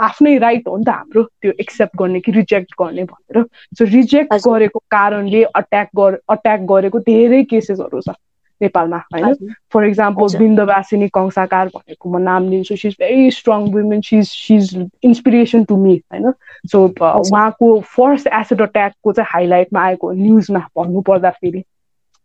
[0.08, 3.44] आफ्नै राइट हो नि त हाम्रो त्यो एक्सेप्ट गर्ने कि रिजेक्ट गर्ने भनेर।
[3.78, 8.14] सो रिजेक्ट गरेको कारणले अट्याक गर अट्याक गरेको धेरै केसेसहरू छ
[8.60, 9.34] नेपालमा होइन?
[9.72, 15.64] फर इक्जाम्पल बिन्दवासिनी कंसाकार भनेको म नाम लिन्छु she's very strong women she's she's inspiration
[15.64, 16.32] to me होइन?
[16.72, 21.62] सो उहाँको फर्स्ट एसिड अट्याकको चाहिँ हाइलाइटमा आएको न्युजमा भन्नु पर्दाखेरि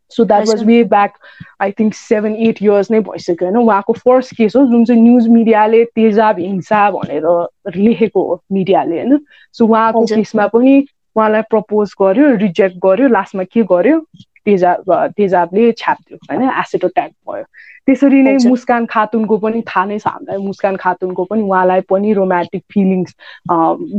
[0.09, 1.13] so that was way back
[1.61, 3.57] I think seven eight years नै भइसक्यो होइन?
[3.57, 7.27] उहाँको फर्स्ट केस हो जुन चाहिँ न्युज मिडियाले तेजाब हिंसा भनेर
[7.75, 9.19] लेखेको हो मिडियाले होइन?
[9.51, 13.99] सो उहाँको केसमा पनि उहाँलाई प्रपोज गर्यो रिजेक्ट गर्यो लास्टमा के गर्यो?
[14.47, 16.49] तेजाब तेजाबले छापिदियो होइन?
[16.61, 17.43] एसिड अट्याक भयो।
[17.87, 22.63] त्यसरी नै मुस्कान खातुनको पनि थाहा नै छ हामीलाई। मुस्कान खातुनको पनि उहाँलाई पनि romantic
[22.73, 23.15] feelings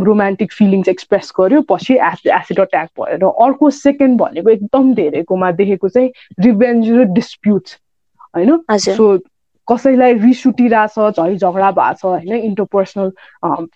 [0.09, 5.89] romantic feelings express गर्यो। पछि एसिड अट्याक भयो। र अर्को सेकेन्ड भनेको एकदम धेरैकोमा देखेको
[5.89, 7.79] चाहिँ रिभेन्ज र डिस्प्युट्स
[8.37, 8.51] होइन?
[8.79, 9.17] सो
[9.69, 13.11] कसैलाई रिस उठिरहेछ झै झगडा भएको छ होइन इन्टरपर्सनल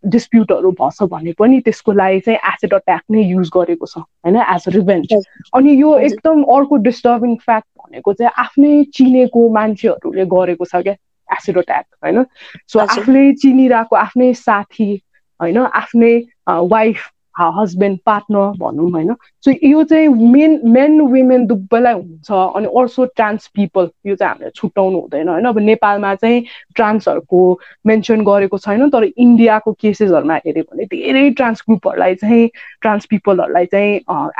[0.08, 4.68] डिस्प्युटहरू भएछ भने पनि त्यसको लागि चाहिँ एसिड अट्याक नै युज गरेको छ होइन एज
[4.68, 5.14] अ रिभेन्ज
[5.54, 10.96] अनि यो एकदम अर्को डिस्टर्बिङ फ्याक्ट भनेको चाहिँ आफ्नै चिनेको मान्छेहरूले गरेको छ क्या
[11.28, 12.24] एसिड अट्याक होइन।
[12.68, 14.90] सो आफूले चिनिरहेको आफ्नै साथी
[15.40, 16.14] होइन आफ्नै
[16.48, 19.14] वाइफ हस्बेन्ड पार्टनर भनौँ होइन।
[19.44, 24.50] सो यो चाहिँ मेन मेन वुमेन दुब्बैलाई हुन्छ अनि अल्सो ट्रान्स पिपल यो चाहिँ हामीले
[24.50, 27.40] छुट्याउनु हुँदैन होइन। अब नेपालमा चाहिँ ट्रान्सहरूको
[27.86, 32.48] मेन्सन गरेको छैन तर इन्डियाको केसेसहरूमा हेऱ्यो भने धेरै ट्रान्स ग्रुपहरूलाई चाहिँ
[32.82, 33.94] ट्रान्स पिपलहरूलाई चाहिँ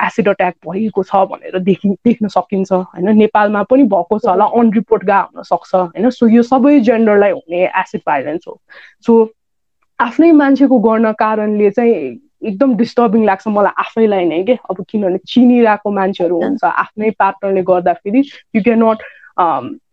[0.07, 4.73] एसिड अट्याक भएको छ भनेर देखि देख्न सकिन्छ होइन। नेपालमा पनि भएको छ होला अन
[4.73, 8.61] रिपोर्ट गा हुनसक्छ होइन। सो यो सबै जेन्डरलाई हुने एसिड भाइलेन्स हो।
[9.07, 9.13] सो
[10.01, 11.95] आफ्नै मान्छेको गर्न कारणले चाहिँ
[12.43, 14.59] एकदम डिस्टर्बिङ लाग्छ मलाई आफैलाई नै के?
[14.71, 18.21] अब किनभने चिनिरहेको मान्छेहरू हुन्छ आफ्नै पार्टनरले गर्दाखेरि
[18.57, 18.99] you can not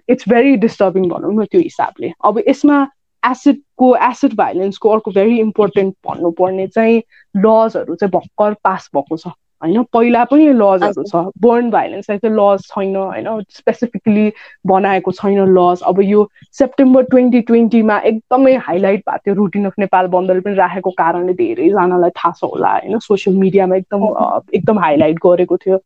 [0.09, 2.77] it's very disturbing भनौँ न त्यो हिसाबले। अब यसमा
[3.23, 6.97] एसिडको एसिड भाइलेन्सको अर्को भेरी इम्पोर्टेन्ट भन्नुपर्ने चाहिँ
[7.35, 9.27] लजहरू चाहिँ भर्खर पास भएको छ।
[9.61, 9.83] होइन?
[9.93, 13.27] पहिला पनि लजहरू छ। बर्न भाइलेन्सलाई चाहिँ लज छैन होइन?
[13.49, 14.31] स्पेसिफिकली
[14.67, 20.07] बनाएको छैन लज अब यो सेप्टेम्बर ट्वेन्टी ट्वेन्टीमा एकदमै हाइलाइट भएको थियो रुटिन अफ नेपाल
[20.07, 22.99] बन्दले पनि राखेको कारणले धेरैजनालाई थाहा छ होला होइन?
[22.99, 24.07] सोसियल मिडियामा एकदम
[24.53, 25.81] एकदम हाइलाइट गरेको थियो।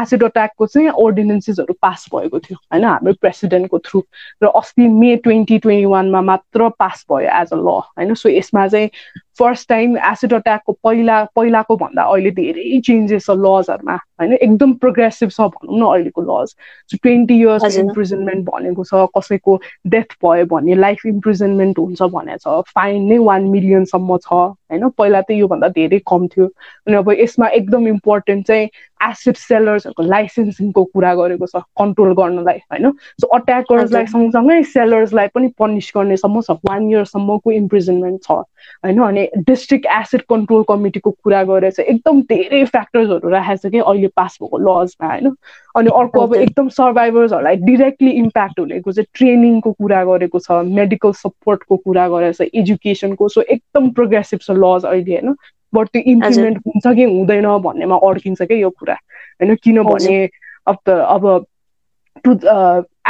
[0.00, 2.84] एसिड अट्याकको चाहिँ अर्डिनेन्सेसहरू पास भएको थियो होइन?
[2.84, 4.02] हाम्रो प्रेसिडेन्टको थ्रु
[4.42, 8.14] र अस्ति मे ट्वेन्टी ट्वेन्टी वानमा मात्र पास भयो एज अ ल होइन?
[8.14, 8.88] सो यसमा चाहिँ
[9.38, 15.30] फर्स्ट टाइम एसिड अट्याकको पहिला पहिलाको भन्दा अहिले धेरै चेन्जेस छ लजहरूमा होइन एकदम प्रोग्रेसिभ
[15.30, 16.54] छ भनौँ न अहिलेको laws
[16.90, 19.60] so twenty years imprisonment भनेको छ कसैको
[19.94, 25.20] डेथ भयो भने लाइफ इम्प्रिजनमेन्ट हुन्छ भनेको छ फाइन नै वान मिलियनसम्म छ होइन। पहिला
[25.20, 26.46] त योभन्दा धेरै कम थियो।
[26.86, 28.68] अनि अब यसमा एकदम इम्पोर्टेन्ट चाहिँ
[29.08, 35.92] एसिड सेलर्सहरूको लाइसेन्सिङको कुरा गरेको छ कन्ट्रोल गर्नलाई होइन। सो अट्याकर्सलाई सँगसँगै सेलर्सलाई पनि पनिस
[35.96, 41.90] गर्नेसम्म छ वान इयरसम्मको इम्प्रिजनमेन्ट छ होइन। अनि डिस्ट्रिक्ट एसिड कन्ट्रोल कमिटीको कुरा गरेर चाहिँ
[41.94, 45.36] एकदम धेरै फ्याक्टर्सहरू राखेको छ कि अहिले पास भएको लजमा होइन
[45.76, 51.76] अनि अर्को अब एकदम सर्भाइभर्सहरूलाई डिरेक्टली इम्प्याक्ट हुनेको चाहिँ ट्रेनिङको कुरा गरेको छ मेडिकल सपोर्टको
[51.76, 55.36] कुरा गरेको छ एजुकेसनको सो एकदम प्रोग्रेसिभ छ लज अहिले होइन?
[55.74, 59.54] बट त्यो इम्प्लिमेन्ट हुन्छ कि हुँदैन भन्नेमा अड्किन्छ क्या यो कुरा होइन?
[59.54, 60.28] किनभने
[60.66, 61.46] अब त अब
[62.24, 62.32] टु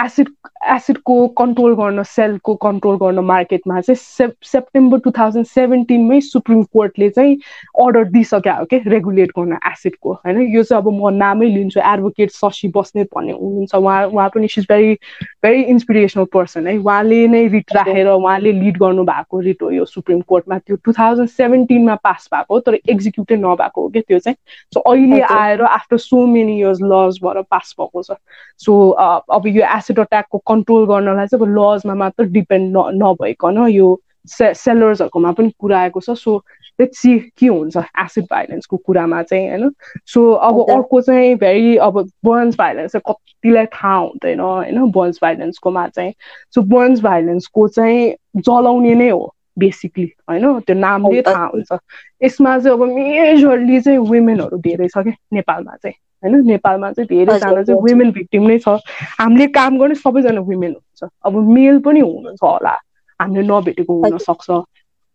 [0.04, 0.28] एसिड
[0.74, 7.08] एसिडको कन्ट्रोल गर्न सेलको कन्ट्रोल गर्न मार्केटमा चाहिँ सेप सेप्टेम्बर टु थाउजन्ड सेभेन्टिनमै सुप्रिम कोर्टले
[7.10, 7.36] चाहिँ
[7.82, 10.40] अर्डर दिइसक्यो हो कि रेगुलेट गर्न एसिडको होइन?
[10.54, 14.66] यो चाहिँ अब म नामै लिन्छु एडभोकेट शशी बस्नेत भन्ने हुनुहुन्छ। उहाँ उहाँ पनि is
[14.68, 14.94] very
[15.42, 16.76] very inspirational person है?
[16.78, 20.92] उहाँले नै रिट राखेर उहाँले लिड गर्नु भएको रिट हो यो सुप्रिम कोर्टमा त्यो टु
[20.92, 24.36] थाउजन्ड सेभेन्टिनमा पास भएको तर एक्जिक्युटै नभएको हो क्या त्यो चाहिँ
[24.74, 28.16] सो अहिले आएर after so many years laws भएर पास भएको छ।
[28.58, 34.00] सो अब यो एसिड अट्याकको कन्ट्रोल गर्नलाई चाहिँ अब लजमा मात्र डिपेन्ड न नभइकन यो
[34.26, 36.36] से सेलर्सहरूकोमा पनि कुरा आएको छ। सो
[36.80, 39.70] लेट्स सी के हुन्छ। एसिड भाइलेन्सको कुरामा चाहिँ होइन?
[40.06, 44.90] सो अब अर्को चाहिँ भेरी अब बर्न्स भाइलेन्स चाहिँ कतिलाई थाहा हुँदैन होइन?
[44.90, 46.12] बर्न्स भाइलेन्सकोमा चाहिँ।
[46.54, 50.60] सो बर्न्स भाइलेन्सको चाहिँ जलाउने नै हो बेसिकली होइन?
[50.60, 51.78] त्यो नामले थाहा हुन्छ।
[52.24, 57.62] यसमा चाहिँ अब मेजरली चाहिँ वुमेनहरू धेरै छ क्या नेपालमा चाहिँ। होइन नेपालमा चाहिँ धेरैजना
[57.62, 58.78] चाहिँ वुमेन भिक्टिम नै छ।
[59.20, 62.74] हामीले काम गर्ने सबैजना वुमेन हुन्छ। अब मेल पनि हुनुहुन्छ होला।
[63.20, 64.50] हामीले नभेटेको हुनसक्छ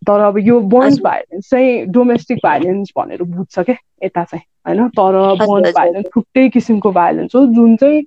[0.01, 5.17] तर अब यो बन्स भाइलेन्स चाहिँ डोमेस्टिक भाइलेन्स भनेर बुझ्छ क्या यता चाहिँ होइन तर
[5.41, 8.01] बन्स भाइलेन्स छुट्टै किसिमको भाइलेन्स हो जुन चाहिँ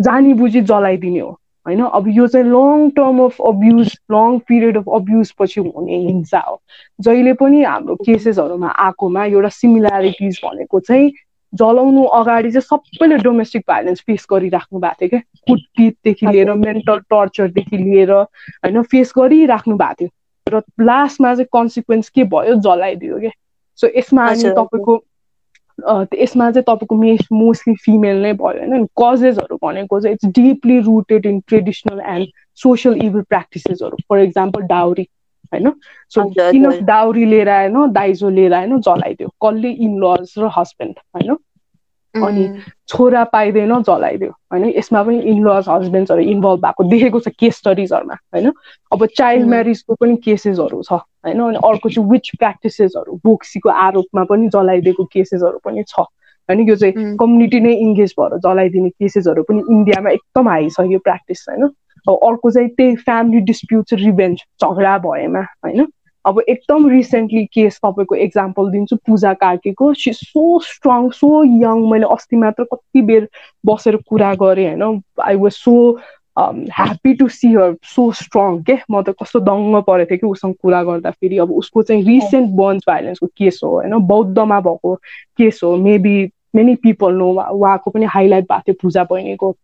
[0.00, 1.30] जानी बुझी जलाइदिने हो
[1.66, 1.80] होइन?
[1.82, 6.60] अब यो चाहिँ long term of abuse long period of abuse पछि हुने हिंसा हो।
[7.00, 11.10] जहिले पनि हाम्रो केसेसहरूमा आएकोमा एउटा सिमिल्यारिटिज भनेको चाहिँ
[11.52, 17.76] जलाउनु अगाडि चाहिँ सबैले डोमेस्टिक भाइलेन्स फेस गरिराख्नु भएको थियो क्या। कुटपिटदेखि लिएर मेन्टल टर्चरदेखि
[17.76, 20.10] लिएर होइन फेस गरिराख्नु भएको थियो।
[20.46, 23.30] र लास्टमा चाहिँ कन्सिक्वेन्स के भयो जलाइदियो क्या।
[23.78, 24.94] सो यसमा अनि तपाईँको
[26.14, 31.26] यसमा चाहिँ तपाईँको मे मोस्टली फिमेल नै भयो होइन। कजेसहरू भनेको चाहिँ it's deeply rooted
[31.26, 35.08] in traditional and social evil प्र्याक्टिसेसहरू for example dowry
[35.52, 35.72] होइन?
[36.08, 41.36] सो किन डाउरी लिएर आएन दाइजो लिएर आएन जलाइदियो। कसले इन लज र हस्बेन्ड होइन?
[42.14, 44.64] अनि छोरा पाइँदैन जलाइदियो होइन?
[44.78, 48.52] यसमा पनि इनलज हस्बेन्ड्सहरू इन्भल्भ भएको देखेको छ केस स्टडिजहरूमा होइन?
[48.92, 51.40] अब चाइल्ड म्यारिजको पनि केसेसहरू छ होइन?
[51.40, 56.68] अनि अर्को चाहिँ विच प्र्याक्टिसेसहरू बोक्सीको आरोपमा पनि जलाइदिएको केसेसहरू पनि छ होइन?
[56.68, 61.46] यो चाहिँ कम्युनिटी नै इङ्गेज भएर जलाइदिने केसेसहरू पनि इन्डियामा एकदम हाई छ यो प्र्याक्टिस
[61.48, 61.68] होइन?
[62.08, 65.86] अर्को चाहिँ त्यही फ्यामिली डिस्प्युट रिभेन्ज झगडा भएमा होइन?
[66.24, 72.06] अब एकदम रिसेन्टली केस तपाईँको एक्जाम्पल दिन्छु पूजा कार्कीको। She so strong so young मैले
[72.12, 73.28] अस्ति मात्र कति बेर
[73.66, 75.02] बसेर कुरा गरेँ होइन?
[75.20, 75.76] I was so
[76.38, 78.76] happy to see her so strong के?
[78.90, 82.82] म त कस्तो दङ्ग परेको थिएँ कि उसँग कुरा गर्दाखेरि। अब उसको चाहिँ रिसेन्ट बर्न्स
[82.88, 83.98] भाइलेन्सको केस हो होइन?
[84.06, 84.94] बौद्धमा भएको
[85.38, 89.56] केस हो मेबी मेनी पिपल नो उहाँको पनि हाइलाइट भएको थियो पूजा बहिनीको।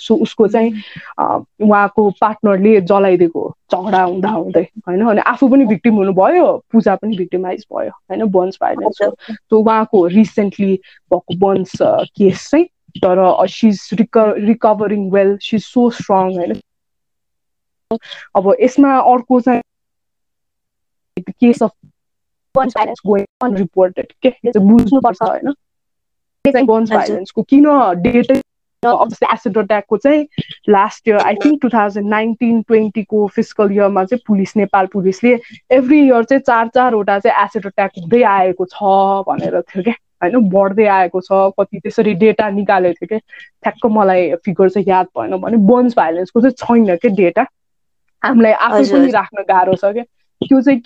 [0.00, 0.70] सो उसको चाहिँ
[1.18, 5.00] उहाँको पार्टनरले जलाइदिएको झगडा हुँदा हुँदै होइन?
[5.08, 8.24] अनि आफू पनि भिक्टिम हुनुभयो पूजा पनि भिक्टिमाइज भयो होइन?
[8.30, 10.74] बन्स भाइलेन्स सो उहाँको रिसेन्टली
[11.12, 11.72] भएको बन्स
[12.16, 16.60] केस चाहिँ तर she's rec recovering well she's so strong होइन?
[18.36, 19.62] अब यसमा अर्को चाहिँ
[21.30, 21.72] case of
[22.54, 24.58] burns violence going unreported के?
[24.58, 25.54] बुझ्नुपर्छ। होइन?
[26.66, 27.66] बन्स भाइलेन्सको किन
[28.02, 28.40] डेटै
[28.82, 30.26] अभियसली एसिड अट्याकको चाहिँ
[30.68, 35.38] last year I think two thousand nineteen ट्वेन्टीको physical इयरमा चाहिँ पुलिस नेपाल पुलिसले
[35.70, 38.82] एभ्री इयर चाहिँ चार चारवटा चाहिँ एसिड अट्याक हुँदै आएको छ
[39.28, 40.48] भनेर थियो क्या। होइन?
[40.50, 43.18] बढ्दै आएको छ कति त्यसरी डेटा निकालेको थियो क्या।
[43.62, 47.46] ठ्याक्क मलाई फिगर चाहिँ याद भएन भने बन्स भाइलेन्सको चाहिँ छैन क्या डेटा
[48.22, 50.04] हामीलाई आफै पनि राख्न गाह्रो छ क्या।
[50.42, 50.80] त्यो चाहिँ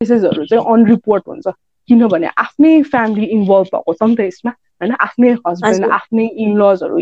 [0.00, 1.48] केसेसहरू चाहिँ अनरिपोर्ट हुन्छ।
[1.90, 4.94] किनभने आफ्नै फ्यामिली इन्भल्भ भएको छ नि त यसमा होइन?
[5.06, 6.98] आफ्नै हस्बेन्ड आफ्नै इनलजहरू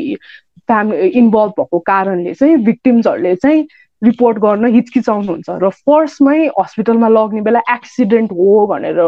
[0.68, 3.62] फ्यामिली इन्भल्भ भएको कारणले चाहिँ भिक्टिम्सहरूले चाहिँ
[4.03, 9.01] रिपोर्ट गर्न हिचकिचाउनुहुन्छ र फर्स्टमै हस्पिटलमा लग्ने बेला एक्सिडेन्ट हो भनेर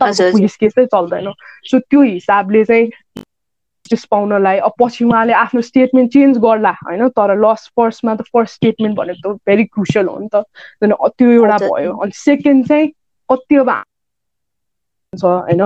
[0.00, 1.30] पुलिस केसै चल्दैन।
[1.70, 2.86] सो त्यो हिसाबले चाहिँ
[3.84, 7.08] जस्टिस पाउनलाई अब पछि उहाँले आफ्नो स्टेटमेन्ट चेन्ज गर्ला होइन?
[7.14, 10.44] तर लस फर्स्टमा त फर्स्ट स्टेटमेन्ट भनेको त भेरी क्रुसियल हो नि त।
[10.82, 12.88] त्यो एउटा भयो। अनि सेकेन्ड चाहिँ
[13.28, 13.70] कति अब
[15.14, 15.62] छ होइन?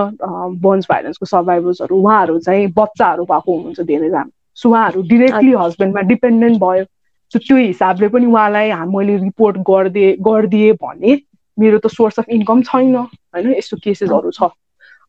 [0.62, 6.84] बन्स भाइलेन्सको सर्भाइभर्सहरू उहाँहरू चाहिँ बच्चाहरू भएको हुनुहुन्छ धेरैजना। सो उहाँहरू डिरेक्टली हस्बेन्डमा डिपेन्डेन्ट भयो।
[7.32, 11.20] सो त्यो हिसाबले पनि उहाँलाई मैले रिपोर्ट गरिदिए गरिदिएँ भने
[11.58, 13.54] मेरो त सोर्स अफ इन्कम छैन होइन?
[13.54, 14.50] यस्तो केसेसहरू छ।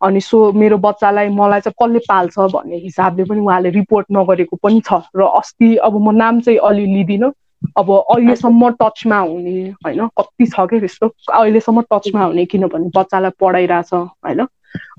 [0.02, 4.82] अनि सो मेरो बच्चालाई मलाई चाहिँ कसले पाल्छ भन्ने हिसाबले पनि उहाँले रिपोर्ट नगरेको पनि
[4.82, 7.32] छ। र अस्ति अब म नाम चाहिँ अलि लिँदिनँ।
[7.78, 10.08] अब अहिलेसम्म टचमा हुने होइन?
[10.20, 11.08] कति छ क्या त्यस्तो?
[11.34, 14.46] अहिलेसम्म टचमा हुने किनभने बच्चालाई पढाइरहेछ होइन?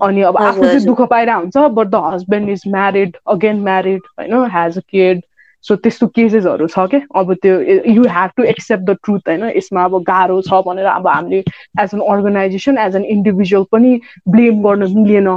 [0.03, 4.33] अनि अब आफू चाहिँ दुःख पाइरहेको हुन्छ but the husband is married again married होइन?
[4.53, 5.21] हेज अ केड
[5.65, 7.59] सो त्यस्तो केसेसहरू छ क्या अब त्यो
[7.93, 9.43] you have to accept the truth होइन?
[9.57, 11.43] यसमा अब गाह्रो छ भनेर अब हामीले
[11.81, 15.29] as an organization as an individual पनि ब्लेम गर्न मिलेन।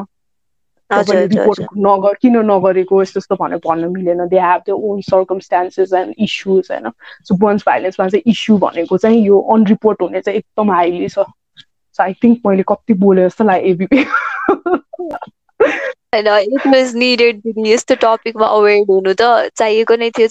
[0.92, 4.26] रिपोर्ट नगर किन नगरेको यस्तो यस्तो भनेर भन्न मिलेन.
[4.28, 6.90] They have the own circumstances and issues होइन।
[7.24, 11.24] सो वन्स भाइलेन्समा चाहिँ इस्यु भनेको चाहिँ यो अनरिपोर्ट हुने चाहिँ एकदम हाइली छ।
[11.94, 14.04] सो आई थिङ्क मैले कति बोले जस्तो लाग्यो एबिपी
[16.14, 20.28] होइन इट वाज निडेड यस्तो टपिकमा अवेर हुनु त चाहिएको नै थियो।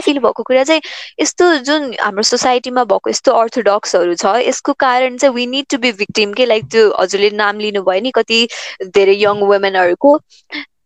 [0.00, 0.80] फिल भएको कुरा चाहिँ
[1.20, 5.92] यस्तो जुन हाम्रो सोसाइटीमा भएको यस्तो अर्थोडक्सहरू छ यसको कारण चाहिँ we need to be
[6.04, 6.46] victim के?
[6.46, 8.46] लाइक त्यो हजुरले नाम लिनुभयो नि कति
[8.94, 10.18] धेरै यङ वुमेनहरूको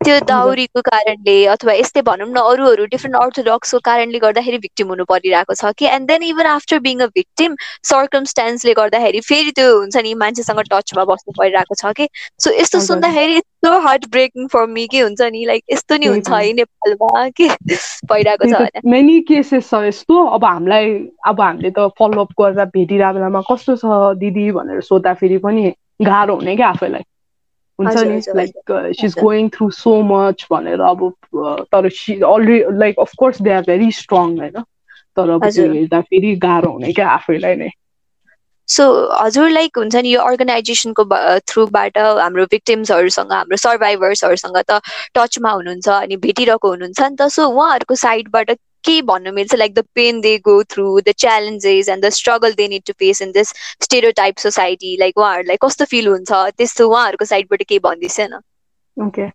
[0.05, 5.05] त्यो दाउरीको कारणले अथवा यस्तै भनौँ न अरू अरू डिफ्रेन्ट अर्थोडक्सको कारणले गर्दाखेरि भिक्टिम हुनु
[5.05, 5.87] परिरहेको छ कि?
[5.87, 7.57] And then even after being a victim
[7.91, 12.09] सर्कमस्टान्सले गर्दाखेरि फेरि त्यो हुन्छ नि मान्छेसँग टचमा बस्नु परिरहेको छ कि?
[12.39, 16.31] सो यस्तो सुन्दाखेरि यस्तो हार्ट ब्रेकिङ फर मी के हुन्छ नि लाइक यस्तो नि हुन्छ
[16.31, 17.49] है नेपालमा के
[18.07, 20.93] भइरहेको छ मेनी केसेस छ यस्तो। अब हामीलाई
[21.27, 26.57] अब हामीले त फलोअप गरेर भेटिरहेको बेलामा कस्तो छ दिदी भनेर सोद्धाखेरि पनि गाह्रो हुने
[26.57, 27.03] क्या आफैलाई।
[27.79, 28.21] हुन्छ नि?
[28.37, 31.13] Like she is going through so much भनेर अब
[31.75, 34.63] तर she already like of course they are very strong होइन
[35.19, 37.71] तर अब त्यो हेर्दाखेरि गाह्रो हुने क्या आफैलाई नै।
[38.69, 38.85] सो
[39.21, 41.05] हजुर लाइक हुन्छ नि यो अर्गनाइजेसनको
[41.49, 44.81] थ्रुबाट हाम्रो भिक्टिम्सहरूसँग हाम्रो सर्भाइभर्सहरूसँग त
[45.15, 48.51] टचमा हुनुहुन्छ अनि भेटिरहेको हुनुहुन्छ नि त। सो उहाँहरूको साइडबाट
[48.85, 49.55] के भन्नु मिल्छ?
[49.55, 53.23] Like the pain they go through the challenges and the struggle they need to face
[53.23, 53.49] in this
[54.17, 56.33] stereotype society like उहाँहरूलाई कस्तो फिल हुन्छ?
[56.33, 58.41] त्यस्तो उहाँहरूको साइडबाट केही भनिदिनुहोस् न?
[58.97, 59.29] ओके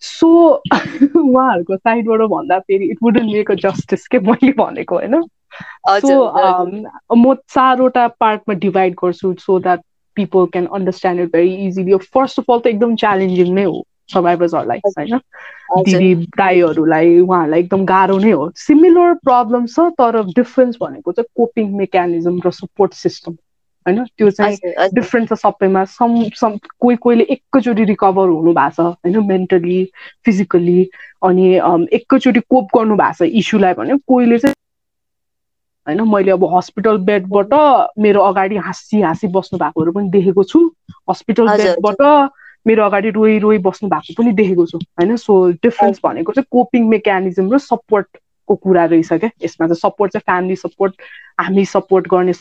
[0.00, 0.28] सो
[0.74, 5.22] उहाँहरूको साइडबाट भन्दाखेरि it wouldn't make a justice के मैले भनेको होइन?
[6.00, 9.80] सो म चारवटा पार्टमा डिभाइड गर्छु so that
[10.16, 14.78] people can understand it very easily first of all त एकदम च्यालेन्जिङ नै हो सर्भाइभर्सहरूलाई
[14.88, 15.18] होइन?
[15.84, 21.72] दिदी दाईहरूलाई उहाँहरूलाई एकदम गाह्रो नै हो। सिमिलर प्रब्लम छ तर डिफरेन्स भनेको चाहिँ कोपिङ
[21.78, 23.32] मेकानिजम र सपोर्ट सिस्टम
[23.86, 24.04] होइन?
[24.16, 24.56] त्यो चाहिँ
[24.94, 29.18] डिफ्रेन्ट छ सबैमा। सम सम कोही कोहीले एकैचोटि रिकभर हुनु भएको छ होइन?
[29.26, 29.80] मेन्टली
[30.24, 30.78] फिजिकली
[31.22, 31.48] अनि
[31.98, 34.54] एकैचोटि कोप गर्नु भएको छ इस्युलाई भने कोहीले चाहिँ
[35.86, 37.52] होइन मैले अब हस्पिटल बेडबाट
[37.98, 40.60] मेरो अगाडि हाँसी हाँसी बस्नु भएकोहरू पनि देखेको छु।
[41.10, 42.30] हस्पिटल बेडबाट
[42.66, 45.16] मेरो अगाडि रोइ रोइ बस्नु भएको पनि देखेको छु होइन?
[45.16, 50.24] सो डिफरेन्स भनेको चाहिँ कोपिङ मेकानिजम र सपोर्टको कुरा रहेछ क्या। यसमा चाहिँ सपोर्ट चाहिँ
[50.26, 50.94] फ्यामिली सपोर्ट
[51.40, 52.32] हामी सपोर्ट गर्ने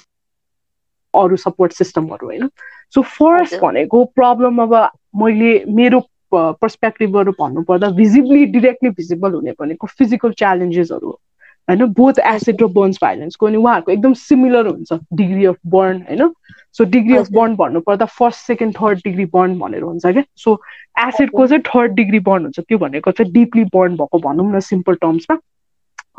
[1.13, 2.49] अरू सपोर्ट सिस्टमहरू होइन?
[2.93, 4.73] सो फर्स्ट भनेको प्रब्लम अब
[5.21, 5.99] मैले मेरो
[6.33, 11.19] पर्सपेक्टिभबाट भन्नुपर्दा भिजिबली डिरेक्टली भिजिबल हुने भनेको फिजिकल च्यालेन्जेसहरू हो।
[11.67, 16.29] होइन बोथ एसिड र बर्न्स भाइलेन्सको अनि उहाँहरूको एकदम सिमिलर हुन्छ डिग्री अफ बर्न होइन?
[16.77, 20.23] सो डिग्री अफ बर्न भन्नुपर्दा first second third degree burn भनेर हुन्छ क्या?
[20.35, 20.61] सो
[21.07, 24.95] एसिडको चाहिँ थर्ड डिग्री बर्न हुन्छ। त्यो भनेको चाहिँ डिपली बर्न भएको भनौँ न सिम्पल
[25.01, 25.37] टर्म्समा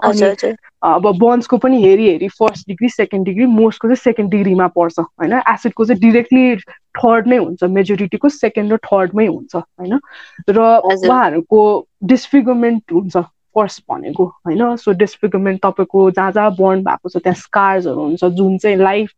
[0.05, 0.23] अनि
[0.85, 5.33] अब बर्न्सको पनि हेरी हेरी फर्स्ट डिग्री सेकेन्ड डिग्री मोस्टको चाहिँ सेकेन्ड डिग्रीमा पर्छ होइन?
[5.33, 6.57] एसिडको चाहिँ डिरेक्टली
[6.99, 9.99] थर्ड नै हुन्छ मेजोरिटीको सेकेन्ड र थर्डमै हुन्छ होइन?
[10.51, 11.63] र उहाँहरूको
[12.05, 13.25] डिस्फिगरमेन्ट हुन्छ।
[13.57, 14.77] फर्स्ट भनेको होइन?
[14.77, 19.11] सो डिस्फिगरमेन्ट तपाईँको जहाँ जहाँ बर्न भएको छ त्यहाँ स्कार्सहरू हुन्छ जुन चाहिँ लाइफ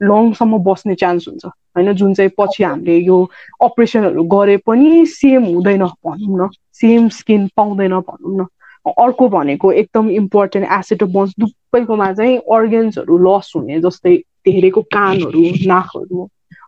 [0.00, 1.92] लङसम्म बस्ने चान्स हुन्छ होइन?
[1.92, 3.18] जुन चाहिँ पछि हामीले यो
[3.62, 6.48] अपरेसनहरू गरे पनि सेम हुँदैन भनौँ न
[6.80, 8.46] सेम स्किन पाउँदैन भनौँ न।
[8.86, 14.16] अर्को भनेको एकदम इम्पोर्टेन्ट एसिड बन्स दुबैकोमा चाहिँ अर्गेन्सहरू लस हुने जस्तै
[14.46, 16.22] धेरैको कानहरू नाकहरू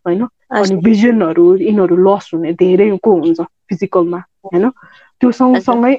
[0.07, 0.27] होइन?
[0.51, 4.71] अनि भिजनहरू यिनीहरू लस हुने धेरैको हुन्छ फिजिकलमा होइन?
[5.21, 5.95] त्यो सँगसँगै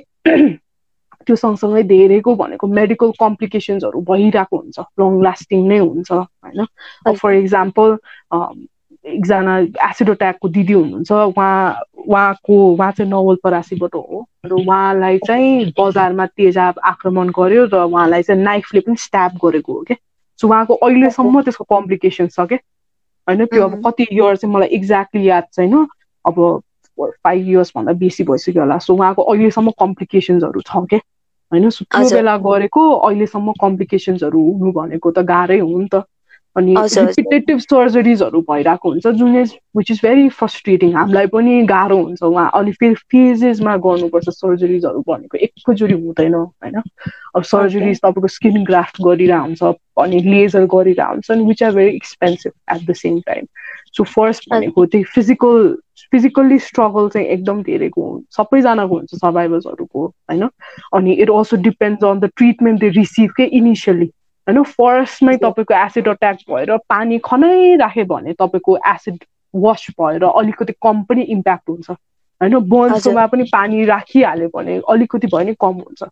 [1.25, 6.65] त्यो सँगसँगै धेरैको भनेको मेडिकल कम्प्लिकेसन्सहरू भइरहेको हुन्छ। लङ लास्टिङ नै हुन्छ होइन?
[7.15, 7.97] फर इक्जाम्पल
[9.05, 11.55] एकजना एसिड अट्याकको दिदी हुनुहुन्छ उहाँ
[12.07, 18.41] उहाँको उहाँ चाहिँ नवलपरासीबाट हो। र उहाँलाई चाहिँ बजारमा तेजाब आक्रमण गर्यो र उहाँलाई चाहिँ
[18.43, 19.97] नाइफले पनि स्ट्याप गरेको हो क्या?
[20.39, 22.59] सो उहाँको अहिलेसम्म त्यसको कम्प्लिकेसन छ क्या?
[23.27, 23.45] होइन?
[23.45, 25.87] त्यो अब कति इयर चाहिँ मलाई एक्ज्याक्टली याद छैन।
[26.25, 26.35] अब
[26.99, 30.99] फाइभ इयर्सभन्दा बेसी भइसक्यो होला सो उहाँको अहिलेसम्म कम्प्लिकेसन्सहरू छ क्या
[31.51, 36.03] होइन त्यो बेला गरेको अहिलेसम्म कम्प्लिकेसन्सहरू हुनु भनेको त गाह्रै हो नि त
[36.55, 39.35] अनि रिपिटेटिभ सर्जरिजहरू भइरहेको हुन्छ जुन
[39.77, 45.37] विच इज भेरी फ्रस्ट्रेटिङ हामीलाई पनि गाह्रो हुन्छ उहाँ अनि फेरि फेजेसमा गर्नुपर्छ सर्जरिजहरू भनेको
[45.37, 46.81] एकैचोटि हुँदैन होइन
[47.35, 49.63] अब सर्जरिज तपाईँको स्किन ग्राफ्ट हुन्छ
[49.97, 53.45] अनि लेजर हुन्छ अनि which are very expensive at the same time
[53.93, 55.77] so first भनेको त्यही फिजिकल
[56.11, 60.49] फिजिकल्ली स्ट्रगल चाहिँ एकदम धेरैको हुन्छ। सबैजनाको हुन्छ सर्भाइभर्सहरूको होइन?
[60.93, 64.11] अनि it also depends on the treatment they receive के इनिसियली
[64.47, 64.63] होइन?
[64.63, 69.23] फर्स्टमै तपाईँको एसिड अट्याक भएर पानी खनाइराख्यो भने तपाईँको एसिड
[69.55, 72.57] वास भएर अलिकति कम पनि इम्प्याक्ट हुन्छ होइन?
[72.59, 76.03] बन्सकोमा पनि पानी राखिहाल्यो भने अलिकति भयो नि कम हुन्छ।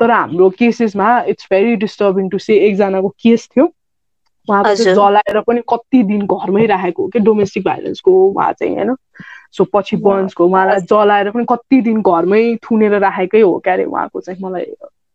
[0.00, 3.72] तर हाम्रो केसेसमा it's very disturbing to say एकजनाको केस थियो।
[4.48, 7.18] चाहिँ जलाएर पनि कति दिन घरमै राखेको हो कि?
[7.18, 8.94] डोमेस्टिक भाइलेन्सको उहाँ चाहिँ होइन?
[9.54, 14.20] सो पछि बन्सको उहाँलाई जलाएर पनि कति दिन घरमै थुनेर राखेकै हो क्या अरे उहाँको
[14.20, 14.66] चाहिँ मलाई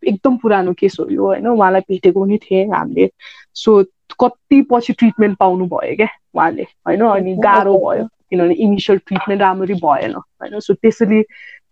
[0.03, 1.47] एकदम पुरानो केस हो यो होइन?
[1.47, 3.09] उहाँलाई भेटेको पनि थिएँ हामीले।
[3.53, 3.83] सो
[4.19, 7.01] कति पछि ट्रिटमेन्ट पाउनु भयो क्या उहाँले होइन?
[7.01, 10.59] अनि गाह्रो भयो किनभने इनिसियल ट्रिटमेन्ट राम्ररी भएन होइन?
[10.59, 11.23] सो त्यसरी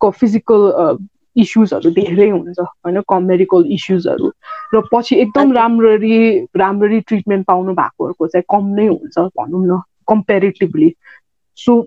[0.03, 0.97] फिजिकल
[1.35, 3.01] इस्युजहरू धेरै हुन्छ होइन?
[3.09, 4.31] कम मेडिकल इस्युजहरू।
[4.73, 6.17] र पछि एकदम राम्ररी
[6.57, 10.93] राम्ररी ट्रिटमेन्ट पाउनु भएकोहरूको चाहिँ कम नै हुन्छ भनौँ न कम्पेरिटिभली।
[11.57, 11.81] सो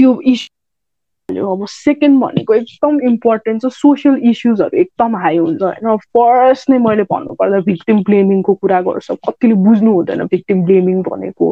[0.00, 6.70] त्यो इस्यु अब सेकेन्ड भनेको एकदम इम्पोर्टेन्ट छ सोसियल इस्युजहरू एकदम हाई हुन्छ होइन। फर्स्ट
[6.70, 11.50] नै मैले भन्नुपर्दा भिक्टिम ब्लेमिङको कुरा गर्छ। कतिले बुझ्नु हुँदैन भिक्टिम ब्लेमिङ भनेको।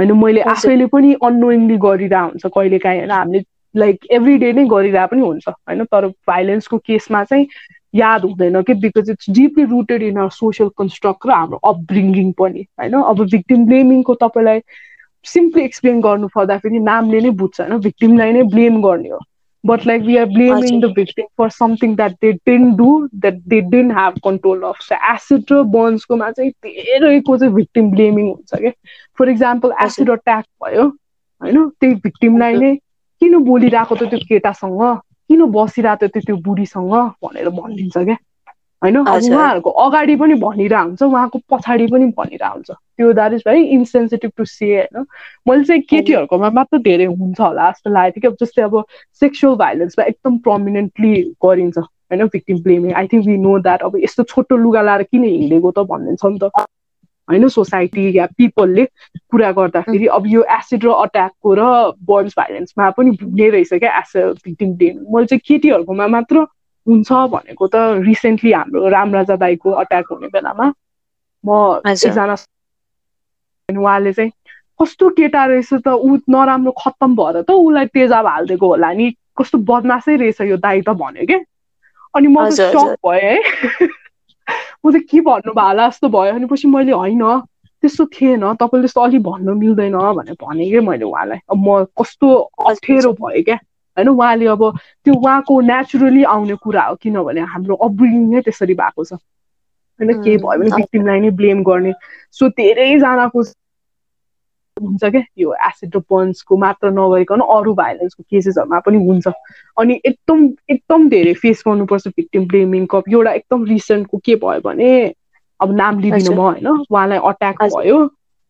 [0.00, 5.10] होइन मैले आफैले पनि अनोइङली गरिरहेको हुन्छ कहिलेकाहीँ होइन हामीले लाइक एभ्री डे नै गरिरहेको
[5.10, 7.46] पनि हुन्छ। होइन तर भाइलेन्सको केसमा चाहिँ
[7.94, 12.66] याद हुँदैन कि because it's deeply rooted in our social construct र हाम्रो अपब्रिङ्गिङ पनि।
[12.80, 14.60] होइन अब भिक्टिम ब्लेमिङको तपाईँलाई
[15.24, 19.20] सिम्पली एक्सप्लेन गर्नु पर्दाखेरि नामले नै बुझ्छ होइन भिक्टिमलाई नै ब्लेम गर्ने हो.
[19.64, 23.60] But like we are blaming the victim for something that they didn't do that they
[23.70, 28.70] didn't have control of so acid र बर्न्सकोमा चाहिँ धेरैको चाहिँ भिक्टिम ब्लेमिङ हुन्छ क्या
[29.18, 31.68] फर इक्जाम्पल एसिड अट्याक भयो होइन?
[31.70, 32.74] त्यही भिक्टिमलाई नै
[33.22, 34.82] किन बोलिरहेको त त्यो केटासँग?
[35.28, 36.94] किन बसिरहेको थियो त्यो बुढीसँग?
[37.22, 38.16] भनेर भनिदिन्छ क्या
[38.84, 38.96] होइन?
[38.98, 44.30] उहाँहरूको अगाडि पनि भनिरहेको हुन्छ उहाँको पछाडि पनि भनिरहेको हुन्छ त्यो that is very insensitive
[44.36, 45.06] to say होइन?
[45.48, 48.84] मैले चाहिँ केटीहरूकोमा मात्र धेरै हुन्छ होला जस्तो लागेको थियो कि जस्तै अब
[49.22, 51.14] सेक्सुअल भाइलेन्समा एकदम प्रमिनेन्टली
[51.44, 52.26] गरिन्छ होइन?
[52.26, 55.86] Victim blaming I think we know that अब यस्तो छोटो लुगा लाएर किन हिँडेको त
[55.88, 56.66] भनिदिन्छ नि त।
[57.28, 57.48] होइन?
[57.48, 58.84] सोसाइटी या पिपलले
[59.30, 61.62] कुरा गर्दाखेरि अब यो एसिड र अट्याकको र
[62.04, 64.12] बर्न्स भाइलेन्समा पनि हुने रहेछ क्या एस
[64.44, 66.44] भिक्टिम ब्लेमिङ मैले चाहिँ केटीहरूकोमा मात्र
[66.86, 70.66] हुन्छ भनेको त रिसेन्टली हाम्रो रामराजा दाईको अट्याक हुने बेलामा
[71.44, 72.34] म एकजना
[73.68, 74.30] उहाँले चाहिँ
[74.80, 79.58] कस्तो केटा रहेछ त ऊ नराम्रो खत्तम भएर त उसलाई तेजाब हालिदिएको होला नि। कस्तो
[79.58, 81.38] बदमासै रहेछ यो दाई त भन्यो क्या
[82.14, 83.38] अनि म त सक भएँ है।
[84.84, 87.22] म त के भन्नुभयो होला जस्तो भयो। अनि पछि मैले होइन
[87.82, 92.28] त्यस्तो थिएन तपाईँले त्यस्तो अलिक भन्नु मिल्दैन भनेर भने क्या मैले उहाँलाई। अब म कस्तो
[92.66, 93.58] अप्ठ्यारो भयो क्या?
[93.96, 94.08] होइन?
[94.08, 94.62] उहाँले अब
[95.04, 99.12] त्यो उहाँको नेचुरली आउने कुरा हो किनभने हाम्रो अपब्रिङ नै त्यसरी भएको छ।
[100.00, 100.12] होइन?
[100.14, 101.92] केही भयो भने भिक्टिमलाई नै ब्लेम गर्ने।
[102.32, 103.42] सो धेरैजनाको
[104.76, 109.32] हुन्छ क्या यो एसिड र पन्सको मात्र नगरिकन अरू भाइलेन्सको केसेसहरूमा पनि हुन्छ।
[109.76, 110.40] अनि एकदम
[110.70, 114.90] एकदम धेरै फेस गर्नुपर्छ भिक्टिम ब्लेमिङ कप। एउटा एकदम रिसेन्टको के भयो भने
[115.60, 116.66] अब नाम लिँदिनँ म होइन?
[116.84, 117.98] उहाँलाई अट्याक भयो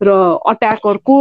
[0.01, 0.11] र
[0.47, 1.16] अट्याकरको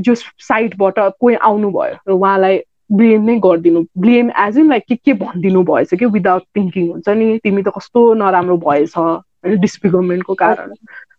[0.00, 2.58] जो साइडबाट कोही आउनु भयो र उहाँलाई
[2.92, 7.08] ब्लेम नै गरिदिनु ब्लेम एज इन लाइक के के भनिदिनु भएछ कि विदाउट थिङ्किङ हुन्छ
[7.08, 7.38] नि?
[7.38, 9.58] तिमी त कस्तो नराम्रो भएछ होइन?
[9.60, 10.70] डिसफिगरमेन्टको कारण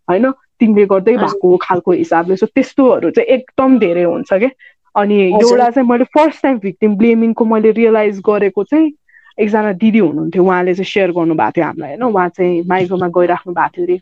[0.10, 0.32] होइन?
[0.60, 4.50] तिमीले गर्दै भएको खालको हिसाबले। सो त्यस्तोहरू चाहिँ एकदम धेरै हुन्छ क्या
[4.96, 8.92] अनि एउटा चाहिँ मैले फर्स्ट टाइम भिक्टिम ब्लेमिङको मैले रियलाइज गरेको चाहिँ
[9.40, 12.04] एकजना दिदी हुनुहुन्थ्यो। उहाँले चाहिँ सेयर गर्नुभएको थियो हामीलाई होइन?
[12.04, 14.00] उहाँ चाहिँ माइकोमा गइराख्नु भएको थियो अरे।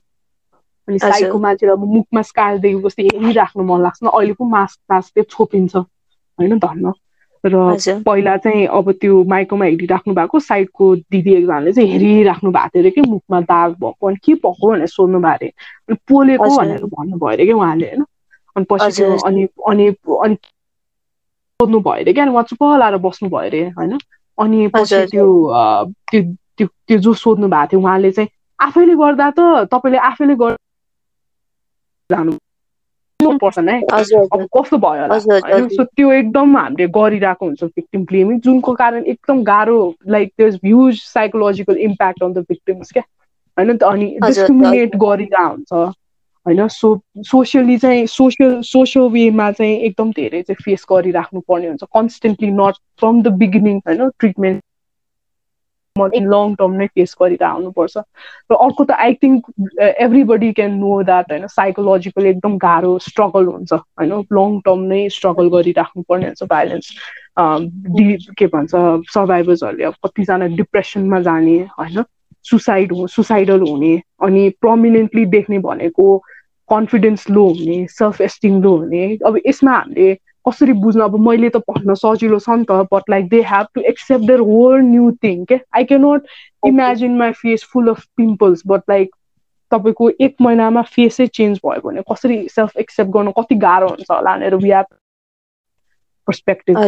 [0.87, 5.75] अनि साइडको मान्छेलाई अब मुखमा स्कारदेखि जस्तो हेरिराख्नु मन लाग्छ। अहिले पो मास्क टास्क छोपिन्छ
[5.75, 6.57] होइन?
[6.59, 6.93] धन्न।
[7.45, 12.81] र पहिला चाहिँ अब त्यो माइकोमा हेरिराख्नु भएको साइडको दिदी एकजनाले चाहिँ हेरिराख्नु भएको थियो
[12.81, 16.83] अरे कि मुखमा दाग भएको अनि के भएको भनेर सोध्नु भएको अरे। अनि पोलेको भनेर
[16.83, 18.05] भन्नुभयो अरे कि उहाँले होइन?
[18.55, 19.87] अनि पछि त्यो अनि अनि
[20.23, 20.35] अनि
[21.59, 23.99] सोध्नु भयो अरे क्या अनि उहाँ चुप लाएर बस्नु भयो अरे होइन?
[24.39, 25.25] अनि पछि त्यो
[26.11, 28.29] त्यो त्यो जो सोध्नु भएको थियो उहाँले चाहिँ
[28.59, 29.39] आफैले गर्दा त
[29.71, 30.57] तपाईँले आफैले गर्दा
[32.11, 32.31] जानु
[33.23, 35.15] पर्सन है। अब कस्तो भयो होला?
[35.45, 40.49] होइन सो त्यो एकदम हामीले गरिरहेको हुन्छ भिक्टिम ब्लेमिङ जुनको कारण एकदम गाह्रो लाइक त्यो
[40.49, 43.03] huge psychological impact on the victims क्या?
[43.57, 45.93] होइन अनि डिस्क्रिमिनेट गरिरहेको हुन्छ।
[46.45, 46.67] होइन?
[46.67, 52.51] सो सोसियली चाहिँ सोसियल सोसियल वेमा चाहिँ एकदम धेरै चाहिँ फेस गरिराख्नु पर्ने हुन्छ। Constantly
[52.51, 54.09] not from the beginning होइन?
[54.19, 54.61] ट्रिटमेन्ट
[55.95, 57.97] लङ टर्म नै फेस गरेर आउनुपर्छ
[58.49, 59.45] र अर्को त I think
[59.97, 65.49] everybody can know that होइन साइकोलोजिकल एकदम गाह्रो स्ट्रगल हुन्छ होइन लङ टर्म नै स्ट्रगल
[65.49, 66.91] गरिराख्नु पर्ने हुन्छ भाइलेन्स
[67.95, 72.03] डि के भन्छ सर्भाइभर्सहरूले अब कतिजना डिप्रेसनमा जाने होइन
[72.45, 76.17] सुसाइड सुसाइडल हुने अनि प्रमिनेन्टली देख्ने भनेको
[76.69, 80.13] कन्फिडेन्स लो हुने सेल्फ एस्टिम लो हुने अब यसमा हामीले
[80.47, 81.03] कसरी बुझ्नु?
[81.03, 84.39] अब मैले त भन्न सजिलो छ नि त but like they have to accept their
[84.49, 86.27] whole new thing के I cannot
[86.67, 89.15] imagine my face full of pimples but like
[89.71, 93.31] तपाईँको एक महिनामा फेसै चेन्ज भयो भने कसरी सेल्फ एक्सेप्ट गर्नु?
[93.31, 94.85] कति गाह्रो हुन्छ होला भनेर we have
[96.27, 96.79] perspective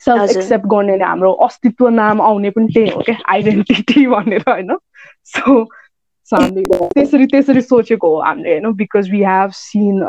[0.00, 4.76] self accept गर्ने हाम्रो अस्तित्व नाम आउने पनि त्यही हो क्या आइडेन्टिटी भनेर होइन?
[5.24, 5.62] सो
[6.32, 8.72] हामीले त्यसरी त्यसरी सोचेको हो हामीले होइन?
[8.72, 10.02] Because we have seen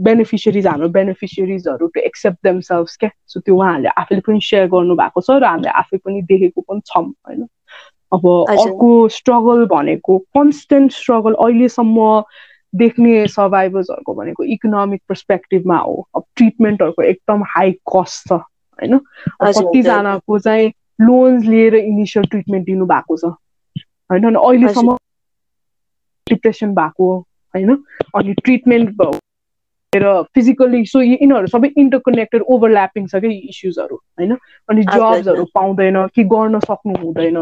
[0.00, 5.20] beneficiaries हाम्रो बेनिफिसियरिजहरू टु एक्सेप्ट देमसेल्भ्स क्या सो त्यो उहाँहरूले आफैले पनि सेयर गर्नु भएको
[5.20, 7.46] छ र हामीले आफै पनि देखेको पनि छौँ होइन
[8.12, 12.08] अब अर्को स्ट्रगल भनेको कन्सटेन्ट स्ट्रगल अहिलेसम्म
[12.72, 18.40] देख्ने सर्भाइभर्सहरूको भनेको इकोनोमिक पर्सपेक्टिभमा हो अब ट्रिटमेन्टहरूको एकदम हाई कस्ट छ
[18.78, 18.98] होइन
[19.42, 23.32] कतिजनाको चाहिँ लोन्स लिएर इनिसियल ट्रिटमेन्ट दिनु भएको छ
[24.10, 24.96] होइन अनि अहिलेसम्म
[26.26, 27.10] डिप्रेसन भएको
[27.54, 27.76] होइन
[28.14, 29.19] अनि ट्रिटमेन्ट
[29.92, 34.34] र फिजिकली सो यिनीहरू सबै इन्टरकनेक्टेड ओभरल्यापिङ छ क्या इस्युजहरू होइन?
[34.68, 37.38] अनि जब्सहरू पाउँदैन कि गर्न सक्नु हुँदैन।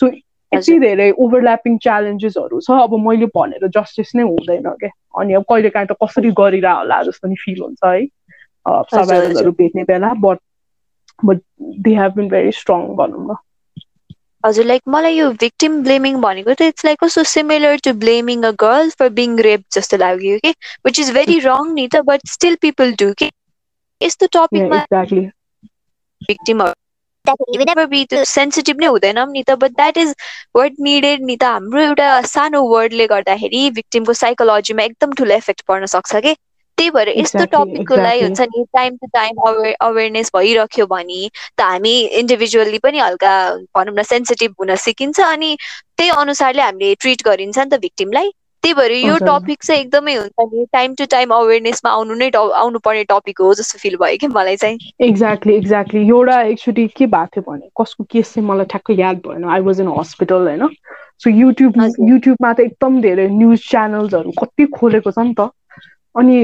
[0.00, 0.10] सो
[0.52, 5.70] यति धेरै ओभरल्यापिङ च्यालेन्जेसहरू छ अब मैले भनेर जस्टिस नै हुँदैन क्या। अनि अब कहिले
[5.70, 8.06] काहीँ त कसरी गरिरह होला जस्तो नि फिल हुन्छ है।
[8.66, 10.38] सर्भाइभलहरू भेट्ने बेला but
[11.18, 11.40] but
[11.82, 13.36] they have been very strong भनौँ न।
[14.44, 18.50] हजुर लाइक मलाई यो भिक्टिम ब्लेमिङ भनेको त इट्स लाइक कस्तो similar to blaming a
[18.58, 20.54] girl for being rape जस्तो लाग्यो कि
[20.86, 23.30] विच इज भेरी रङ नि त बट स्टिल पिपल डु कि
[24.00, 24.84] यस्तो टपिकमा
[28.26, 30.14] सेन्सिटिभ नै हुँदैनौँ नि त but that is
[30.56, 35.86] word needed नि त हाम्रो एउटा सानो वर्डले गर्दाखेरि भिक्टिमको साइकोलोजीमा एकदम ठुलो इफेक्ट पर्न
[35.88, 36.34] सक्छ कि
[36.78, 41.20] त्यही भएर यस्तो टपिकको लागि हुन्छ नि टाइम टु टाइम अवे अवेरनेस भइरह्यो भने
[41.58, 43.34] त हामी इन्डिभिजुअली पनि हल्का
[43.76, 45.56] भनौँ न सेन्सिटिभ हुन सिकिन्छ अनि
[45.96, 48.30] त्यही अनुसारले हामीले ट्रिट गरिन्छ नि त भिक्टिमलाई
[48.62, 52.78] त्यही भएर यो टपिक चाहिँ एकदमै हुन्छ नि टाइम टु टाइम अवेरनेसमा आउनु नै आउनु
[52.86, 57.26] पर्ने टपिक हो जस्तो फिल भयो कि मलाई चाहिँ। एक्ज्याक्टली एक्ज्याक्टली एउटा एक्चुली के भएको
[57.36, 60.66] थियो भने कसको केस चाहिँ मलाई ठ्याक्कै याद भएन। आई वाज इन हस्पिटल होइन।
[61.22, 65.50] सो युट्युब युट्युबमा त एकदम धेरै न्युज च्यानल्सहरू कति खोलेको छ नि त।
[66.14, 66.36] अनि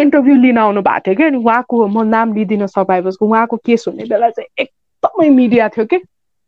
[0.00, 4.04] इन्टरभ्यू लिन आउनु भएको थियो कि अनि उहाँको म नाम लिँदिनँ सर्भाइभर्सको उहाँको केस हुने
[4.04, 6.00] बेला चाहिँ एकदमै मिडिया थियो कि।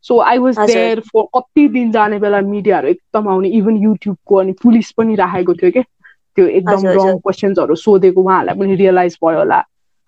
[0.05, 4.51] So I was there for कति दिन जाने बेला मिडियाहरू एकदम आउने इभन युट्युबको अनि
[4.63, 9.59] पुलिस पनि राखेको थियो कि। त्यो एकदम रङ क्वेसन्सहरू सोधेको उहाँहरूलाई पनि रियलाइज भयो होला।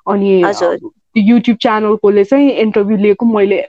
[0.08, 0.32] अनि
[1.18, 3.62] युट्युब च्यानलकोले चाहिँ इन्टरभ्यू लिएको मैले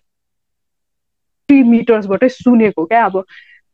[1.49, 3.25] थ्री मिटर्सबाटै सुनेको क्या अब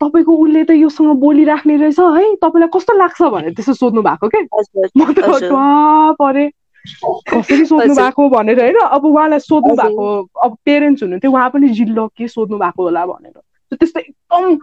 [0.04, 2.34] तपाईँको उसले त योसँग बोलिराख्ने रहेछ है?
[2.44, 4.42] तपाईँलाई कस्तो लाग्छ भनेर त्यस्तो सोध्नु भएको क्या
[4.96, 5.24] म त
[6.20, 6.44] परे
[7.32, 8.76] कसरी सोध्नु भएको भनेर होइन?
[8.76, 10.06] अब उहाँलाई सोध्नु भएको
[10.44, 13.40] अब पेरेन्ट्स हुनुहुन्थ्यो उहाँ पनि जिल्लो के सोध्नु भएको होला भनेर।
[13.72, 14.56] त्यस्तो एकदम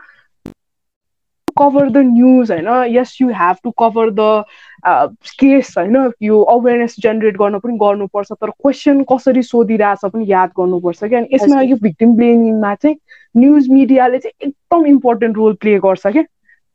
[1.59, 2.67] कभर द न्युज होइन?
[2.95, 4.43] Yes you have to cover the
[5.39, 6.11] case होइन?
[6.21, 11.19] यो अवेरनेस जेनेरेट गर्न पनि गर्नुपर्छ तर क्वेसन कसरी सोधिरहेछ पनि याद गर्नुपर्छ क्या?
[11.19, 12.95] अनि यसमा यो भिक्टिम ब्लेमिङमा चाहिँ
[13.36, 16.23] न्युज मिडियाले चाहिँ एकदम इम्पोर्टेन्ट रोल प्ले गर्छ क्या।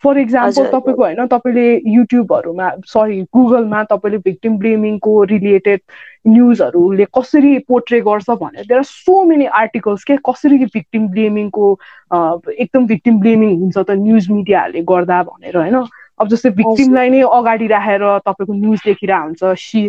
[0.04, 5.80] फर इक्जाम्पल तपाईँको होइन तपाईँले युट्युबहरूमा सरी गुगलमा तपाईँले भिक्टिम ब्लेमिङको रिलेटेड
[6.28, 11.70] न्युजहरूले कसरी पोर्ट्रे गर्छ भनेर there are so many articles के कसरी भिक्टिम ब्लेमिङको
[12.12, 15.76] एकदम भिक्टिम ब्लेमिङ हुन्छ त न्युज मिडियाहरूले गर्दा भनेर होइन?
[16.20, 19.82] अब जस्तै भिक्टिमलाई नै अगाडि राखेर तपाईँको न्युज लेखिरहेको हुन्छ सी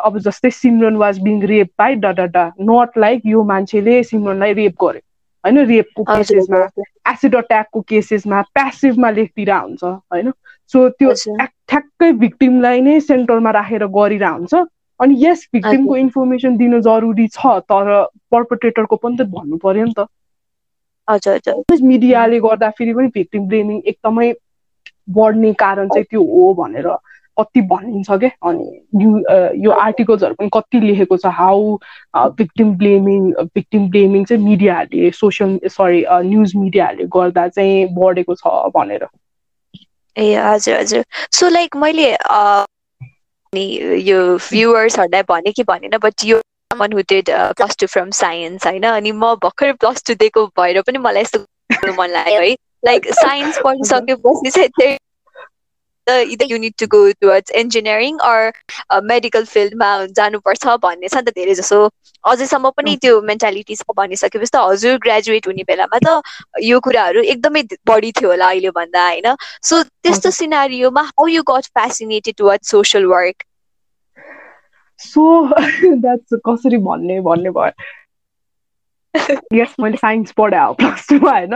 [0.00, 4.76] अब जस्तै Simran was being rape by ड ड नट लाइक यो मान्छेले सिमरनलाई रेप
[4.80, 5.00] गर्यो।
[5.44, 6.60] होइन रेपको केसेसमा
[7.06, 10.30] एसिड अट्याकको केसेसमा प्यासिभमा लेखिदिएर हुन्छ होइन?
[10.72, 11.12] सो त्यो
[11.68, 14.62] ठ्याक्कै भिक्टिमलाई नै सेन्टरमा राखेर गरिरह हुन्छ
[15.00, 17.92] अनि यस भिक्टिमको इन्फर्मेसन दिनु जरुरी छ तर
[18.32, 20.06] पर्पटेटरको पनि त भन्नु पर्यो नि त।
[21.08, 24.32] हजुर मिडियाले गर्दाखेरि पनि भिक्टिम ब्लेमिङ एकदमै
[25.16, 26.88] बढ्ने कारण चाहिँ त्यो हो भनेर।
[27.40, 31.26] कति भनिन्छ क्या अनि यो आर्टिकल्सहरू पनि कति लेखेको छ?
[31.26, 31.76] How
[32.38, 39.06] victim blaming victim blaming चाहिँ मिडियाहरूले सोसियल सरी न्युज मिडियाहरूले गर्दा चाहिँ बढेको छ भनेर।
[40.16, 42.10] ए हजुर हजुर। सो लाइक मैले
[44.02, 44.20] यो
[44.50, 46.40] भ्युवर्सहरूलाई भने कि भनेन बट यो
[46.76, 48.82] one who did plus two from science होइन?
[48.82, 52.54] अनि म भर्खर प्लस टू दिएको भएर पनि मलाई यस्तो मन लाग्यो है।
[52.86, 54.96] लाइक साइन्स पढिसकेपछि चाहिँ
[56.08, 58.52] either you need to go towards engineering or
[59.02, 61.78] medical फिल्डमा जानुपर्छ भन्ने छ नि त धेरै जसो
[62.24, 66.22] अझैसम्म पनि त्यो मेन्टालिटी छ भनिसकेपछि त हजुर ग्रेजुएट हुने बेलामा त
[66.62, 69.34] यो कुराहरू एकदमै बढी थियो होला अहिले भन्दा होइन?
[69.62, 73.44] सो त्यस्तो सिनारीमा how you got fascinated toward social work
[74.98, 75.26] so
[75.96, 77.72] that's कसरी भन्ने भन्ने भयो।
[79.54, 81.54] यस मैले साइन्स पढाएँ प्लस टूमा होइन?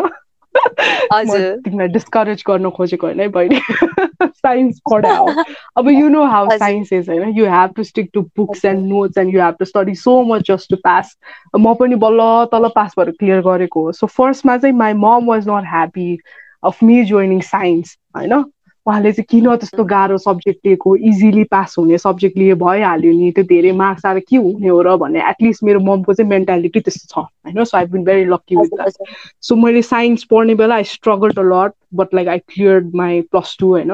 [1.65, 3.61] तिमीलाई डिस्करेज गर्न खोजेको होइन है बहिनी?
[4.27, 5.45] साइन्स पढायो
[5.77, 7.29] अब you know how science is होइन?
[7.29, 10.51] You have to stick to books and notes and you have to study so much
[10.51, 11.19] just to pass
[11.57, 15.49] म पनि बल्ल तल पास भएर क्लियर गरेको हो। सो फर्स्टमा चाहिँ my mom was
[15.49, 16.19] not happy
[16.65, 18.45] of me joining science होइन?
[18.89, 20.97] उहाँले चाहिँ किन त्यस्तो गाह्रो सब्जेक्ट लिएको?
[20.97, 24.97] इजिली पास हुने सब्जेक्ट लिए भइहाल्यो नि त्यो धेरै मार्क्स आएर के हुने हो र
[24.97, 27.65] भन्ने एटलिस्ट मेरो ममको चाहिँ मेन्टालिटी त्यस्तो छ होइन?
[27.65, 29.09] So I been very lucky with that
[29.41, 33.57] so मैले साइन्स पढ्ने बेला I struggle to lot but like I clear my plus
[33.61, 33.93] two होइन?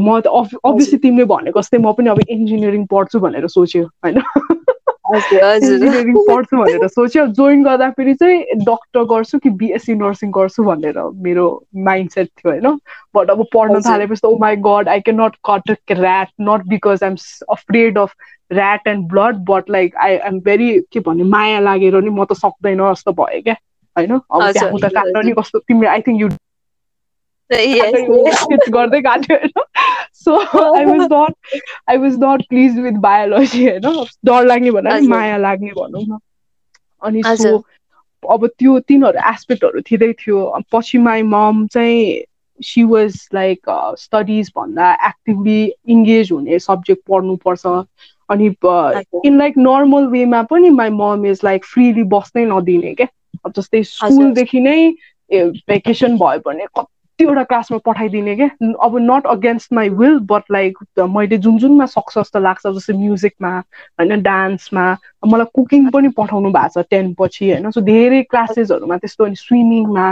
[0.00, 0.26] म त
[0.64, 4.22] अभियसली तिमीले भनेको जस्तै म पनि अब इन्जिनियरिङ पढ्छु भनेर सोच्यो होइन?
[5.14, 11.46] इन्जिनियरिङ पढ्छु भनेर सोच्यो। जोइन गर्दाखेरि चाहिँ डक्टर गर्छु कि बिएससी नर्सिङ गर्छु भनेर मेरो
[11.88, 12.78] माइन्ड सेट थियो होइन?
[13.14, 17.16] बट अब पढ्न थालेपछि ओ my god I can not cut rat not because I'm
[17.50, 18.14] afraid of
[18.52, 22.32] rat and blood but like I am very के भन्ने माया लागेर नि म त
[22.34, 23.56] सक्दैन जस्तो भयो क्या
[23.96, 24.12] होइन?
[24.14, 26.28] अब त्यहाँ उता नि कस्तो तिमीले आई थिङ्क यु
[28.70, 29.52] गर्दै काट्यो होइन?
[30.14, 30.36] So
[30.76, 31.34] I was not
[31.90, 36.18] I was not please with biology होइन डर लाग्ने भन्दा माया लाग्ने भनौँ न।
[37.02, 37.62] अनि सो
[38.22, 40.38] अब त्यो तिनीहरू एस्पेक्टहरू थिँदै थियो।
[40.72, 42.02] पछि माई मम चाहिँ
[42.60, 47.66] सी वाज लाइक स्टडिज भन्दा एक्टिभली इङ्गेज हुने सब्जेक्ट पढ्नुपर्छ।
[48.30, 48.46] अनि
[49.26, 53.06] इन लाइक नर्मल वेमा पनि my mom is like freely बस्नै नदिने क्या?
[53.56, 54.90] जस्तै स्कुलदेखि नै
[55.30, 56.66] भेकेसन भयो भने
[57.20, 58.46] कतिवटा क्लासमा पठाइदिने क्या
[58.84, 63.50] अब not against my will but like मैले जुन जुनमा सक्छ जस्तो लाग्छ जस्तै म्युजिकमा
[64.00, 64.84] होइन डान्समा
[65.26, 70.06] मलाई कुकिङ पनि पठाउनु भएको छ टेन पछि होइन। सो धेरै क्लासेसहरूमा त्यस्तो अनि स्विमिङमा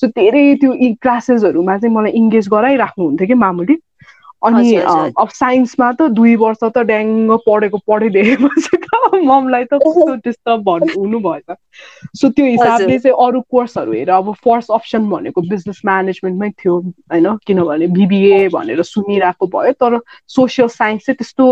[0.00, 3.76] सो धेरै त्यो क्लासेसहरूमा चाहिँ मलाई इङ्गेज गराइराख्नुहुन्थ्यो कि मामुली?
[4.42, 10.62] अनि अब साइन्समा त दुई वर्ष त ड्याङ्ग पढेको पढिदिएपछि त ममलाई त कस्तो डिस्टर्ब
[10.62, 11.56] भन्नु हुनु भएछ
[12.16, 17.36] सो त्यो हिसाबले चाहिँ अरू कोर्सहरू हेरेर अब फर्स्ट अप्सन भनेको बिजनेस म्यानेजमेन्टमै थियो होइन?
[17.46, 21.46] किनभने बिबिए भनेर सुनिरहेको भयो तर सोसियल साइन्स चाहिँ त्यस्तो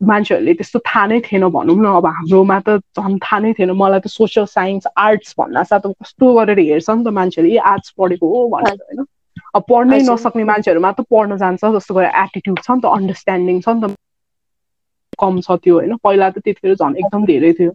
[0.00, 4.00] मान्छेहरूले त्यस्तो थाहा नै थिएन भनौँ न। अब हाम्रोमा त झन् थाहा नै थिएन। मलाई
[4.00, 7.56] त सोसियल साइन्स आर्ट्स भन्दा साथ कस्तो गरेर हेर्छ नि त मान्छेले?
[7.72, 9.06] आर्ट्स पढेको हो भनेर होइन?
[9.54, 13.68] अब पढ्नै नसक्ने मान्छेहरूमा त पढ्न जान्छ जस्तो गरेर एटिट्युड छ नि त अन्डरस्ट्यान्डिङ छ
[13.68, 13.96] नि त।
[15.18, 17.72] कम छ त्यो होइन। पहिला त त्यतिखेर झन् एकदम धेरै थियो।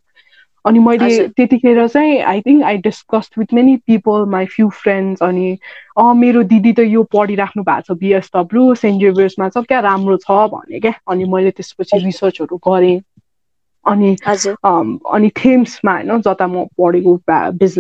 [0.66, 5.52] अनि मैले त्यतिखेर चाहिँ I think I discuss with many people my few friends अनि
[5.98, 10.40] अँ मेरो दिदी त यो पढिराख्नु भएको छ बिएसडब्लु सेन्ट जेभियर्समा छ क्या राम्रो छ
[10.50, 13.00] भने क्या। अनि मैले त्यसपछि रिसर्चहरू गरेँ।
[13.88, 14.16] अनि
[15.08, 17.16] अनि थेम्समा होइन जता म पढेको
[17.56, 17.78] बिज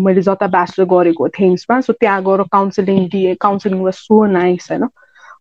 [0.00, 4.88] मैले जता ब्याचलर गरेको थेम्समा सो त्यहाँ गएर काउन्सिलिङ दिएँ काउन्सिलिङ वाज सो नाइस होइन।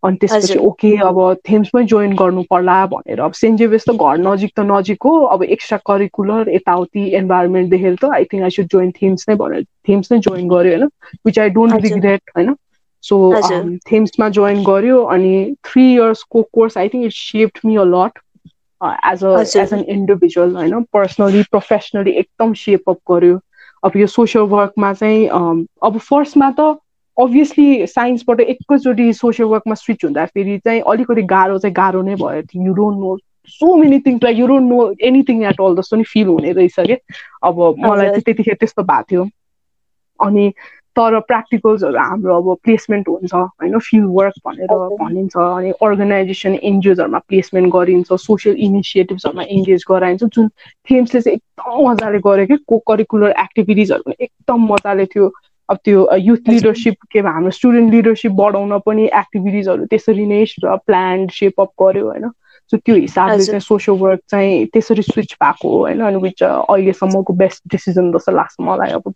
[0.03, 4.51] अनि त्यसपछि ओके अब थेम्समै जोइन गर्नु पर्ला भनेर। अब सेन्ट जेभियस त घर नजिक
[4.51, 8.91] त नजिक हो अब एक्स्ट्रा करिकुलर यताउति इन्भाइरोमेन्ट देखेर त I think I should join
[8.93, 10.89] Thames नै भनेर थेम्स नै जोइन गर्यो होइन।
[11.25, 12.55] विच आई डोन्ट रिग्रेट होइन।
[13.03, 13.17] सो
[13.85, 15.33] थेम्समा जोइन गर्यो अनि
[15.63, 18.19] three इयर्सको course I think it shaped me a lot
[18.81, 23.39] as a as an individual होइन पर्सनली प्रोफेसनली एकदम सेपअप गर्यो
[23.83, 25.27] अब यो सोसियल वर्कमा चाहिँ
[25.83, 26.75] अब फर्स्टमा त
[27.17, 32.73] अभियसली साइन्सबाट एकैचोटि सोसियल वर्कमा स्विच हुँदाखेरि चाहिँ अलिकति गाह्रो चाहिँ गाह्रो नै भयो you
[32.73, 33.17] don't know
[33.47, 36.79] so many things like you don't know anything at all जस्तो नि फिल हुने रहेछ
[36.79, 36.97] कि
[37.43, 39.27] अब मलाई चाहिँ त्यतिखेर त्यस्तो भएको थियो
[40.19, 40.53] अनि
[40.97, 43.77] तर प्र्याक्टिकल्सहरू हाम्रो अब प्लेसमेन्ट हुन्छ होइन?
[43.79, 50.47] फिल्ड वर्क भनेर भनिन्छ अनि अर्गनाइजेसन एनजिओजहरूमा प्लेसमेन्ट गरिन्छ सोसियल इनिसिएटिभ्सहरूमा इङ्गेज गराइन्छ। जुन
[50.91, 55.31] थेम्सले चाहिँ एकदम मजाले गर्यो कि को करिकुलर एक्टिभिटिजहरू पनि एकदम मजाले थियो
[55.69, 61.71] अब त्यो युथ लिडरसिप के हाम्रो स्टुडेन्ट लिडरसिप बढाउन पनि एक्टिभिटिजहरू त्यसरी नै प्लान सेपअप
[61.81, 62.29] गर्यो होइन?
[62.71, 66.01] सो त्यो हिसाबले चाहिँ सोसियल वर्क चाहिँ त्यसरी स्विच भएको हो होइन?
[66.07, 69.13] अनि विच अहिलेसम्मको बेस्ट डिसिजन जस्तो लाग्छ मलाई अब।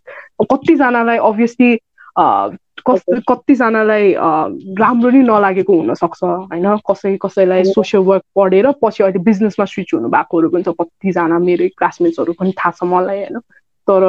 [0.50, 1.70] कतिजनालाई अभियसली
[2.86, 4.12] कति कतिजनालाई
[4.78, 6.66] राम्रो नै नलागेको हुनसक्छ होइन?
[6.90, 11.68] कसै कसैलाई सोसियल वर्क पढेर पछि अहिले बिजनेसमा स्विच हुनु भएकोहरू पनि छ कतिजना मेरो
[11.78, 13.38] क्लासमेट्सहरू पनि थाहा छ मलाई होइन?
[13.88, 14.02] तर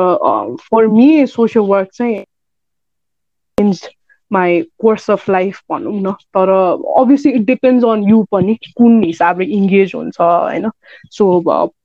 [0.70, 2.24] फर मी सोसियल वर्क चाहिँ
[4.32, 6.50] माई कोर्स अफ लाइफ भनौँ न। तर
[7.00, 10.70] obviously it depends on you पनि कुन हिसाबले इङ्गेज हुन्छ होइन?
[11.12, 11.24] सो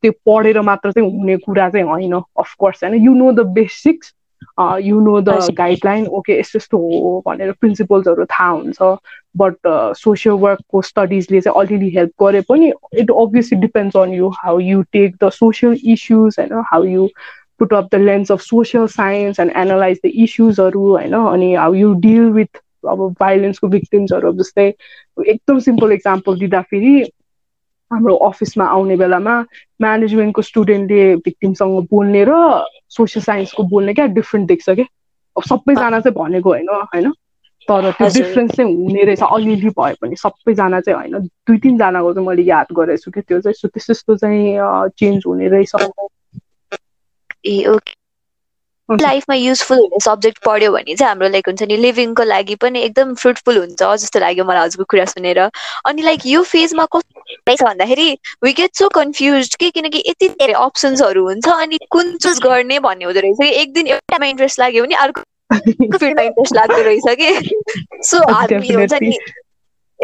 [0.03, 2.95] त्यो पढेर मात्र चाहिँ हुने कुरा चाहिँ होइन अफकोर्स होइन?
[3.05, 4.15] You know the basics
[4.81, 8.97] you know the guideline okay यस्तो यस्तो हो भनेर प्रिन्सिपल्सहरू थाहा हुन्छ
[9.37, 14.59] बट सोसियल वर्कको स्टडिजले चाहिँ अलिअलि हेल्प गरे पनि it obviously depends on you how
[14.61, 17.09] you take the social issues होइन how you
[17.61, 21.93] put up the lens of social science and analyze the issuesहरू होइन अनि हाउ यु
[22.01, 24.67] डिल विथ अब भाइलेन्सको भिक्टिम्सहरू जस्तै
[25.27, 26.93] एकदम सिम्पल इक्जाम्पल दिँदाखेरि
[27.91, 29.35] हाम्रो अफिसमा आउने बेलामा
[29.81, 32.33] म्यानेजमेन्टको स्टुडेन्टले भिक्टिमसँग बोल्ने र
[32.89, 34.85] सोसियल साइन्सको बोल्ने क्या डिफ्रेन्ट देख्छ क्या।
[35.37, 37.13] अब सबैजना चाहिँ भनेको होइन होइन?
[37.69, 42.29] तर त्यो डिफ्रेन्स चाहिँ हुने रहेछ अलिअलि भए पनि सबैजना चाहिँ होइन दुई तिनजनाको चाहिँ
[42.29, 45.73] मैले याद गरेको छु कि त्यो चाहिँ सो त्यस्तो त्यस्तो चाहिँ चेन्ज हुने रहेछ।
[47.47, 47.98] ए ओके।
[49.03, 53.15] लाइफमा युजफुल हुने सब्जेक्ट पढ्यो भने चाहिँ हाम्रो लाइक हुन्छ नि लिभिङको लागि पनि एकदम
[53.15, 55.39] फ्रुटफुल हुन्छ जस्तो लाग्यो मलाई हजुरको कुरा सुनेर।
[55.85, 60.53] अनि लाइक यो फेजमा कस्तो छ भन्दाखेरि वी गेट सो कन्फ्युज कि किनकि यति धेरै
[60.53, 64.85] अप्सन्सहरू हुन्छ अनि कुन चुज गर्ने भन्ने हुँदो रहेछ कि एक दिन एउटामा इन्ट्रेस्ट लाग्यो
[64.85, 65.23] भने अर्को
[65.99, 67.61] फिल्डमा इन्ट्रेस्ट लाग्दो रहेछ कि।
[68.03, 69.17] सो हामी हुन्छ नि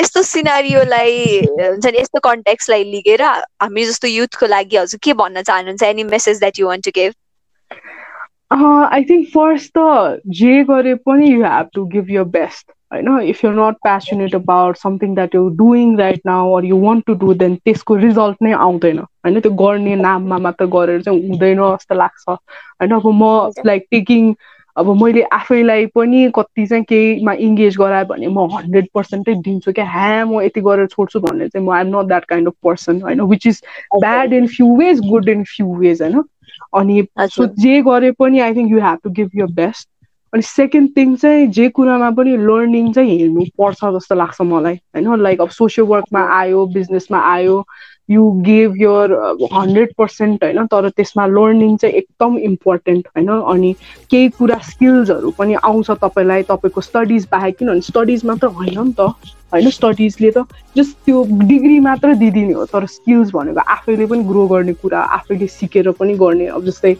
[0.01, 5.82] यस्तो सिनारीलाई हुन्छ नि यस्तो कन्ट्याक्सलाई लिगेर हामी जस्तो युथको लागि हजुर के भन्न चाहनुहुन्छ?
[5.82, 7.12] Any message that you want to give
[8.55, 13.45] I think first त जे गरे पनि you have to give your best होइन if
[13.45, 17.35] you not passionate about something that you doing right now or you want to do
[17.35, 18.99] then त्यसको result नै आउँदैन.
[18.99, 22.25] होइन त्यो गर्ने नाममा मात्र गरेर चाहिँ हुँदैन जस्तो लाग्छ.
[22.29, 24.35] होइन अब म लाइक टेकिङ
[24.77, 29.85] अब मैले आफैलाई पनि कति चाहिँ केहीमा इङ्गेज गरायो भने म हन्ड्रेड पर्सेन्टै दिन्छु क्या।
[29.91, 33.21] ह्या म यति गरेर छोड्छु भन्ने चाहिँ म I'm not that kind of person होइन
[33.33, 33.63] which is
[33.97, 36.23] bad in few ways good in few ways होइन
[36.75, 39.89] अनि सो जे गरे पनि I think you have to give your best
[40.33, 45.20] अनि सेकेन्ड थिङ चाहिँ जे कुरामा पनि लर्निङ चाहिँ हेर्नु पर्छ जस्तो लाग्छ मलाई होइन?
[45.20, 47.64] लाइक अब सोसियल वर्कमा आयो बिजनेसमा आयो
[48.09, 49.13] you give your
[49.53, 53.73] hundred percent होइन तर त्यसमा लर्निङ चाहिँ एकदम इम्पोर्टेन्ट होइन अनि
[54.11, 59.01] केही कुरा स्किल्सहरू पनि आउँछ तपाईँलाई तपाईँको स्टडिज बाहेक किनभने स्टडिज मात्र होइन नि त
[59.01, 59.71] होइन?
[59.71, 60.45] स्टडिजले त
[60.77, 65.47] जस्ट त्यो डिग्री मात्र दिइदिने हो तर स्किल्स भनेको आफैले पनि ग्रो गर्ने कुरा आफैले
[65.47, 66.95] सिकेर पनि गर्ने अब जस्तै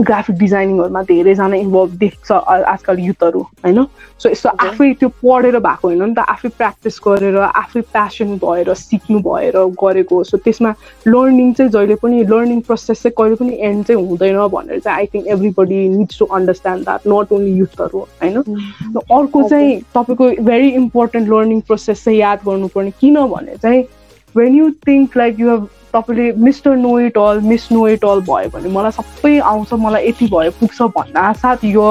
[0.00, 3.84] ग्राफिक डिजाइनिङहरूमा धेरैजना इन्भल्भ देख्छ आजकल युथहरू होइन?
[4.18, 8.74] सो यस्तो आफै त्यो पढेर भएको होइन नि त आफै प्र्याक्टिस गरेर आफै प्यासन भएर
[8.74, 10.74] सिक्नु भएर गरेको सो त्यसमा
[11.06, 15.06] लर्निङ चाहिँ जहिले पनि लर्निङ प्रोसेस चाहिँ कहिले पनि एन्ड चाहिँ हुँदैन भनेर चाहिँ I
[15.14, 18.36] think everybody needs to understand that not only युथहरू होइन?
[19.10, 23.82] अर्को चाहिँ तपाईँको भेरी इम्पोर्टेन्ट लर्निङ प्रोसेस चाहिँ याद गर्नुपर्ने किनभने चाहिँ
[24.36, 28.20] when you think like you have तपाईँले mister know it all miss know it all
[28.20, 31.86] भयो भने मलाई सबै आउँछ मलाई यति भयो पुग्छ भन्दा साथ यो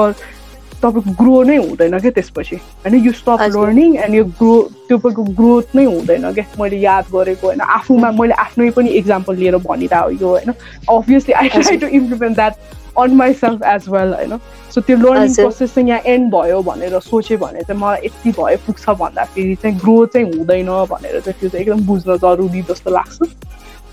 [0.82, 2.56] तपाईँको ग्रो नै हुँदैन क्या त्यसपछि.
[2.56, 4.54] होइन यु स्टप लर्निङ एन्ड यो ग्रो
[4.90, 9.56] तपाईँको ग्रोथ नै हुँदैन क्या। मैले याद गरेको होइन आफूमा मैले आफ्नै पनि इक्जाम्पल लिएर
[9.66, 10.52] भनिरहेको यो होइन।
[10.88, 12.54] Obviously I try to implement that
[12.98, 14.38] on myself as well होइन।
[14.74, 18.56] सो त्यो लर्निङ प्रोसेस चाहिँ यहाँ एन्ड भयो भनेर सोच्यो भने चाहिँ मलाई यति भयो
[18.66, 23.18] पुग्छ भन्दाखेरि चाहिँ ग्रो चाहिँ हुँदैन भनेर चाहिँ त्यो चाहिँ एकदम बुझ्न जरुरी जस्तो लाग्छ।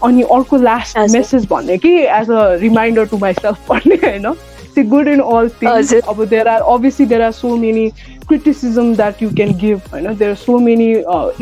[0.03, 4.33] अनि अर्को लास्ट मेसेज भन्ने कि as a reminder to myself भन्ने होइन।
[4.75, 7.89] See good in all things अब there are obviously there are so many
[8.27, 10.85] criticism that you can give होइन there are so many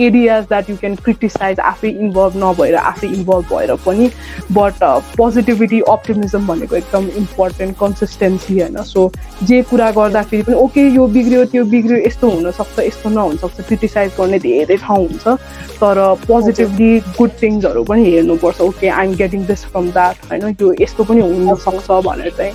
[0.06, 4.10] areas that you can criticize आफै involve नभएर आफै involve भएर पनि
[4.52, 4.84] but
[5.18, 9.12] positivity optimism भनेको एकदम important consistency होइन। सो
[9.44, 14.40] जे कुरा गर्दाखेरि पनि ओके यो बिग्रियो त्यो बिग्रियो यस्तो हुनसक्छ यस्तो नहुनसक्छ क्रिटिसाइज गर्ने
[14.40, 15.28] धेरै ठाउँ हुन्छ
[15.82, 20.74] तर पोजिटिभली गुड थिङ्सहरू पनि हेर्नुपर्छ okay I am getting this from that होइन यो
[20.82, 22.54] यस्तो पनि हुनसक्छ भनेर चाहिँ।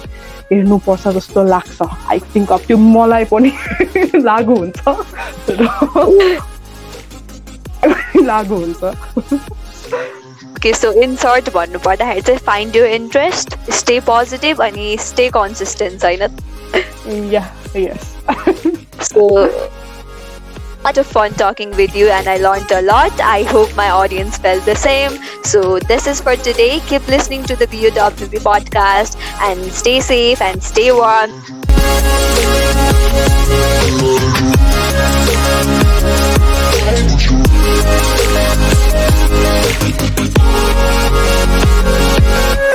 [0.52, 3.52] हेर्नुपर्छ जस्तो लाग्छ। आई थिङ्क अब त्यो मलाई पनि
[4.28, 4.88] लागु हुन्छ।
[8.26, 8.84] लागु हुन्छ।
[10.56, 16.04] ओके सो इन सर्ट भन्नु पर्दाखेरि चाहिँ find you interest stay positive अनि स्टे कन्सिस्टेन्ट
[16.04, 16.28] होइन?
[19.02, 19.46] So
[20.84, 23.12] lot of fun talking with you, and I learned a lot.
[23.20, 25.18] I hope my audience felt the same.
[25.44, 26.80] So, this is for today.
[26.86, 31.32] Keep listening to the BOWP podcast and stay safe and stay warm.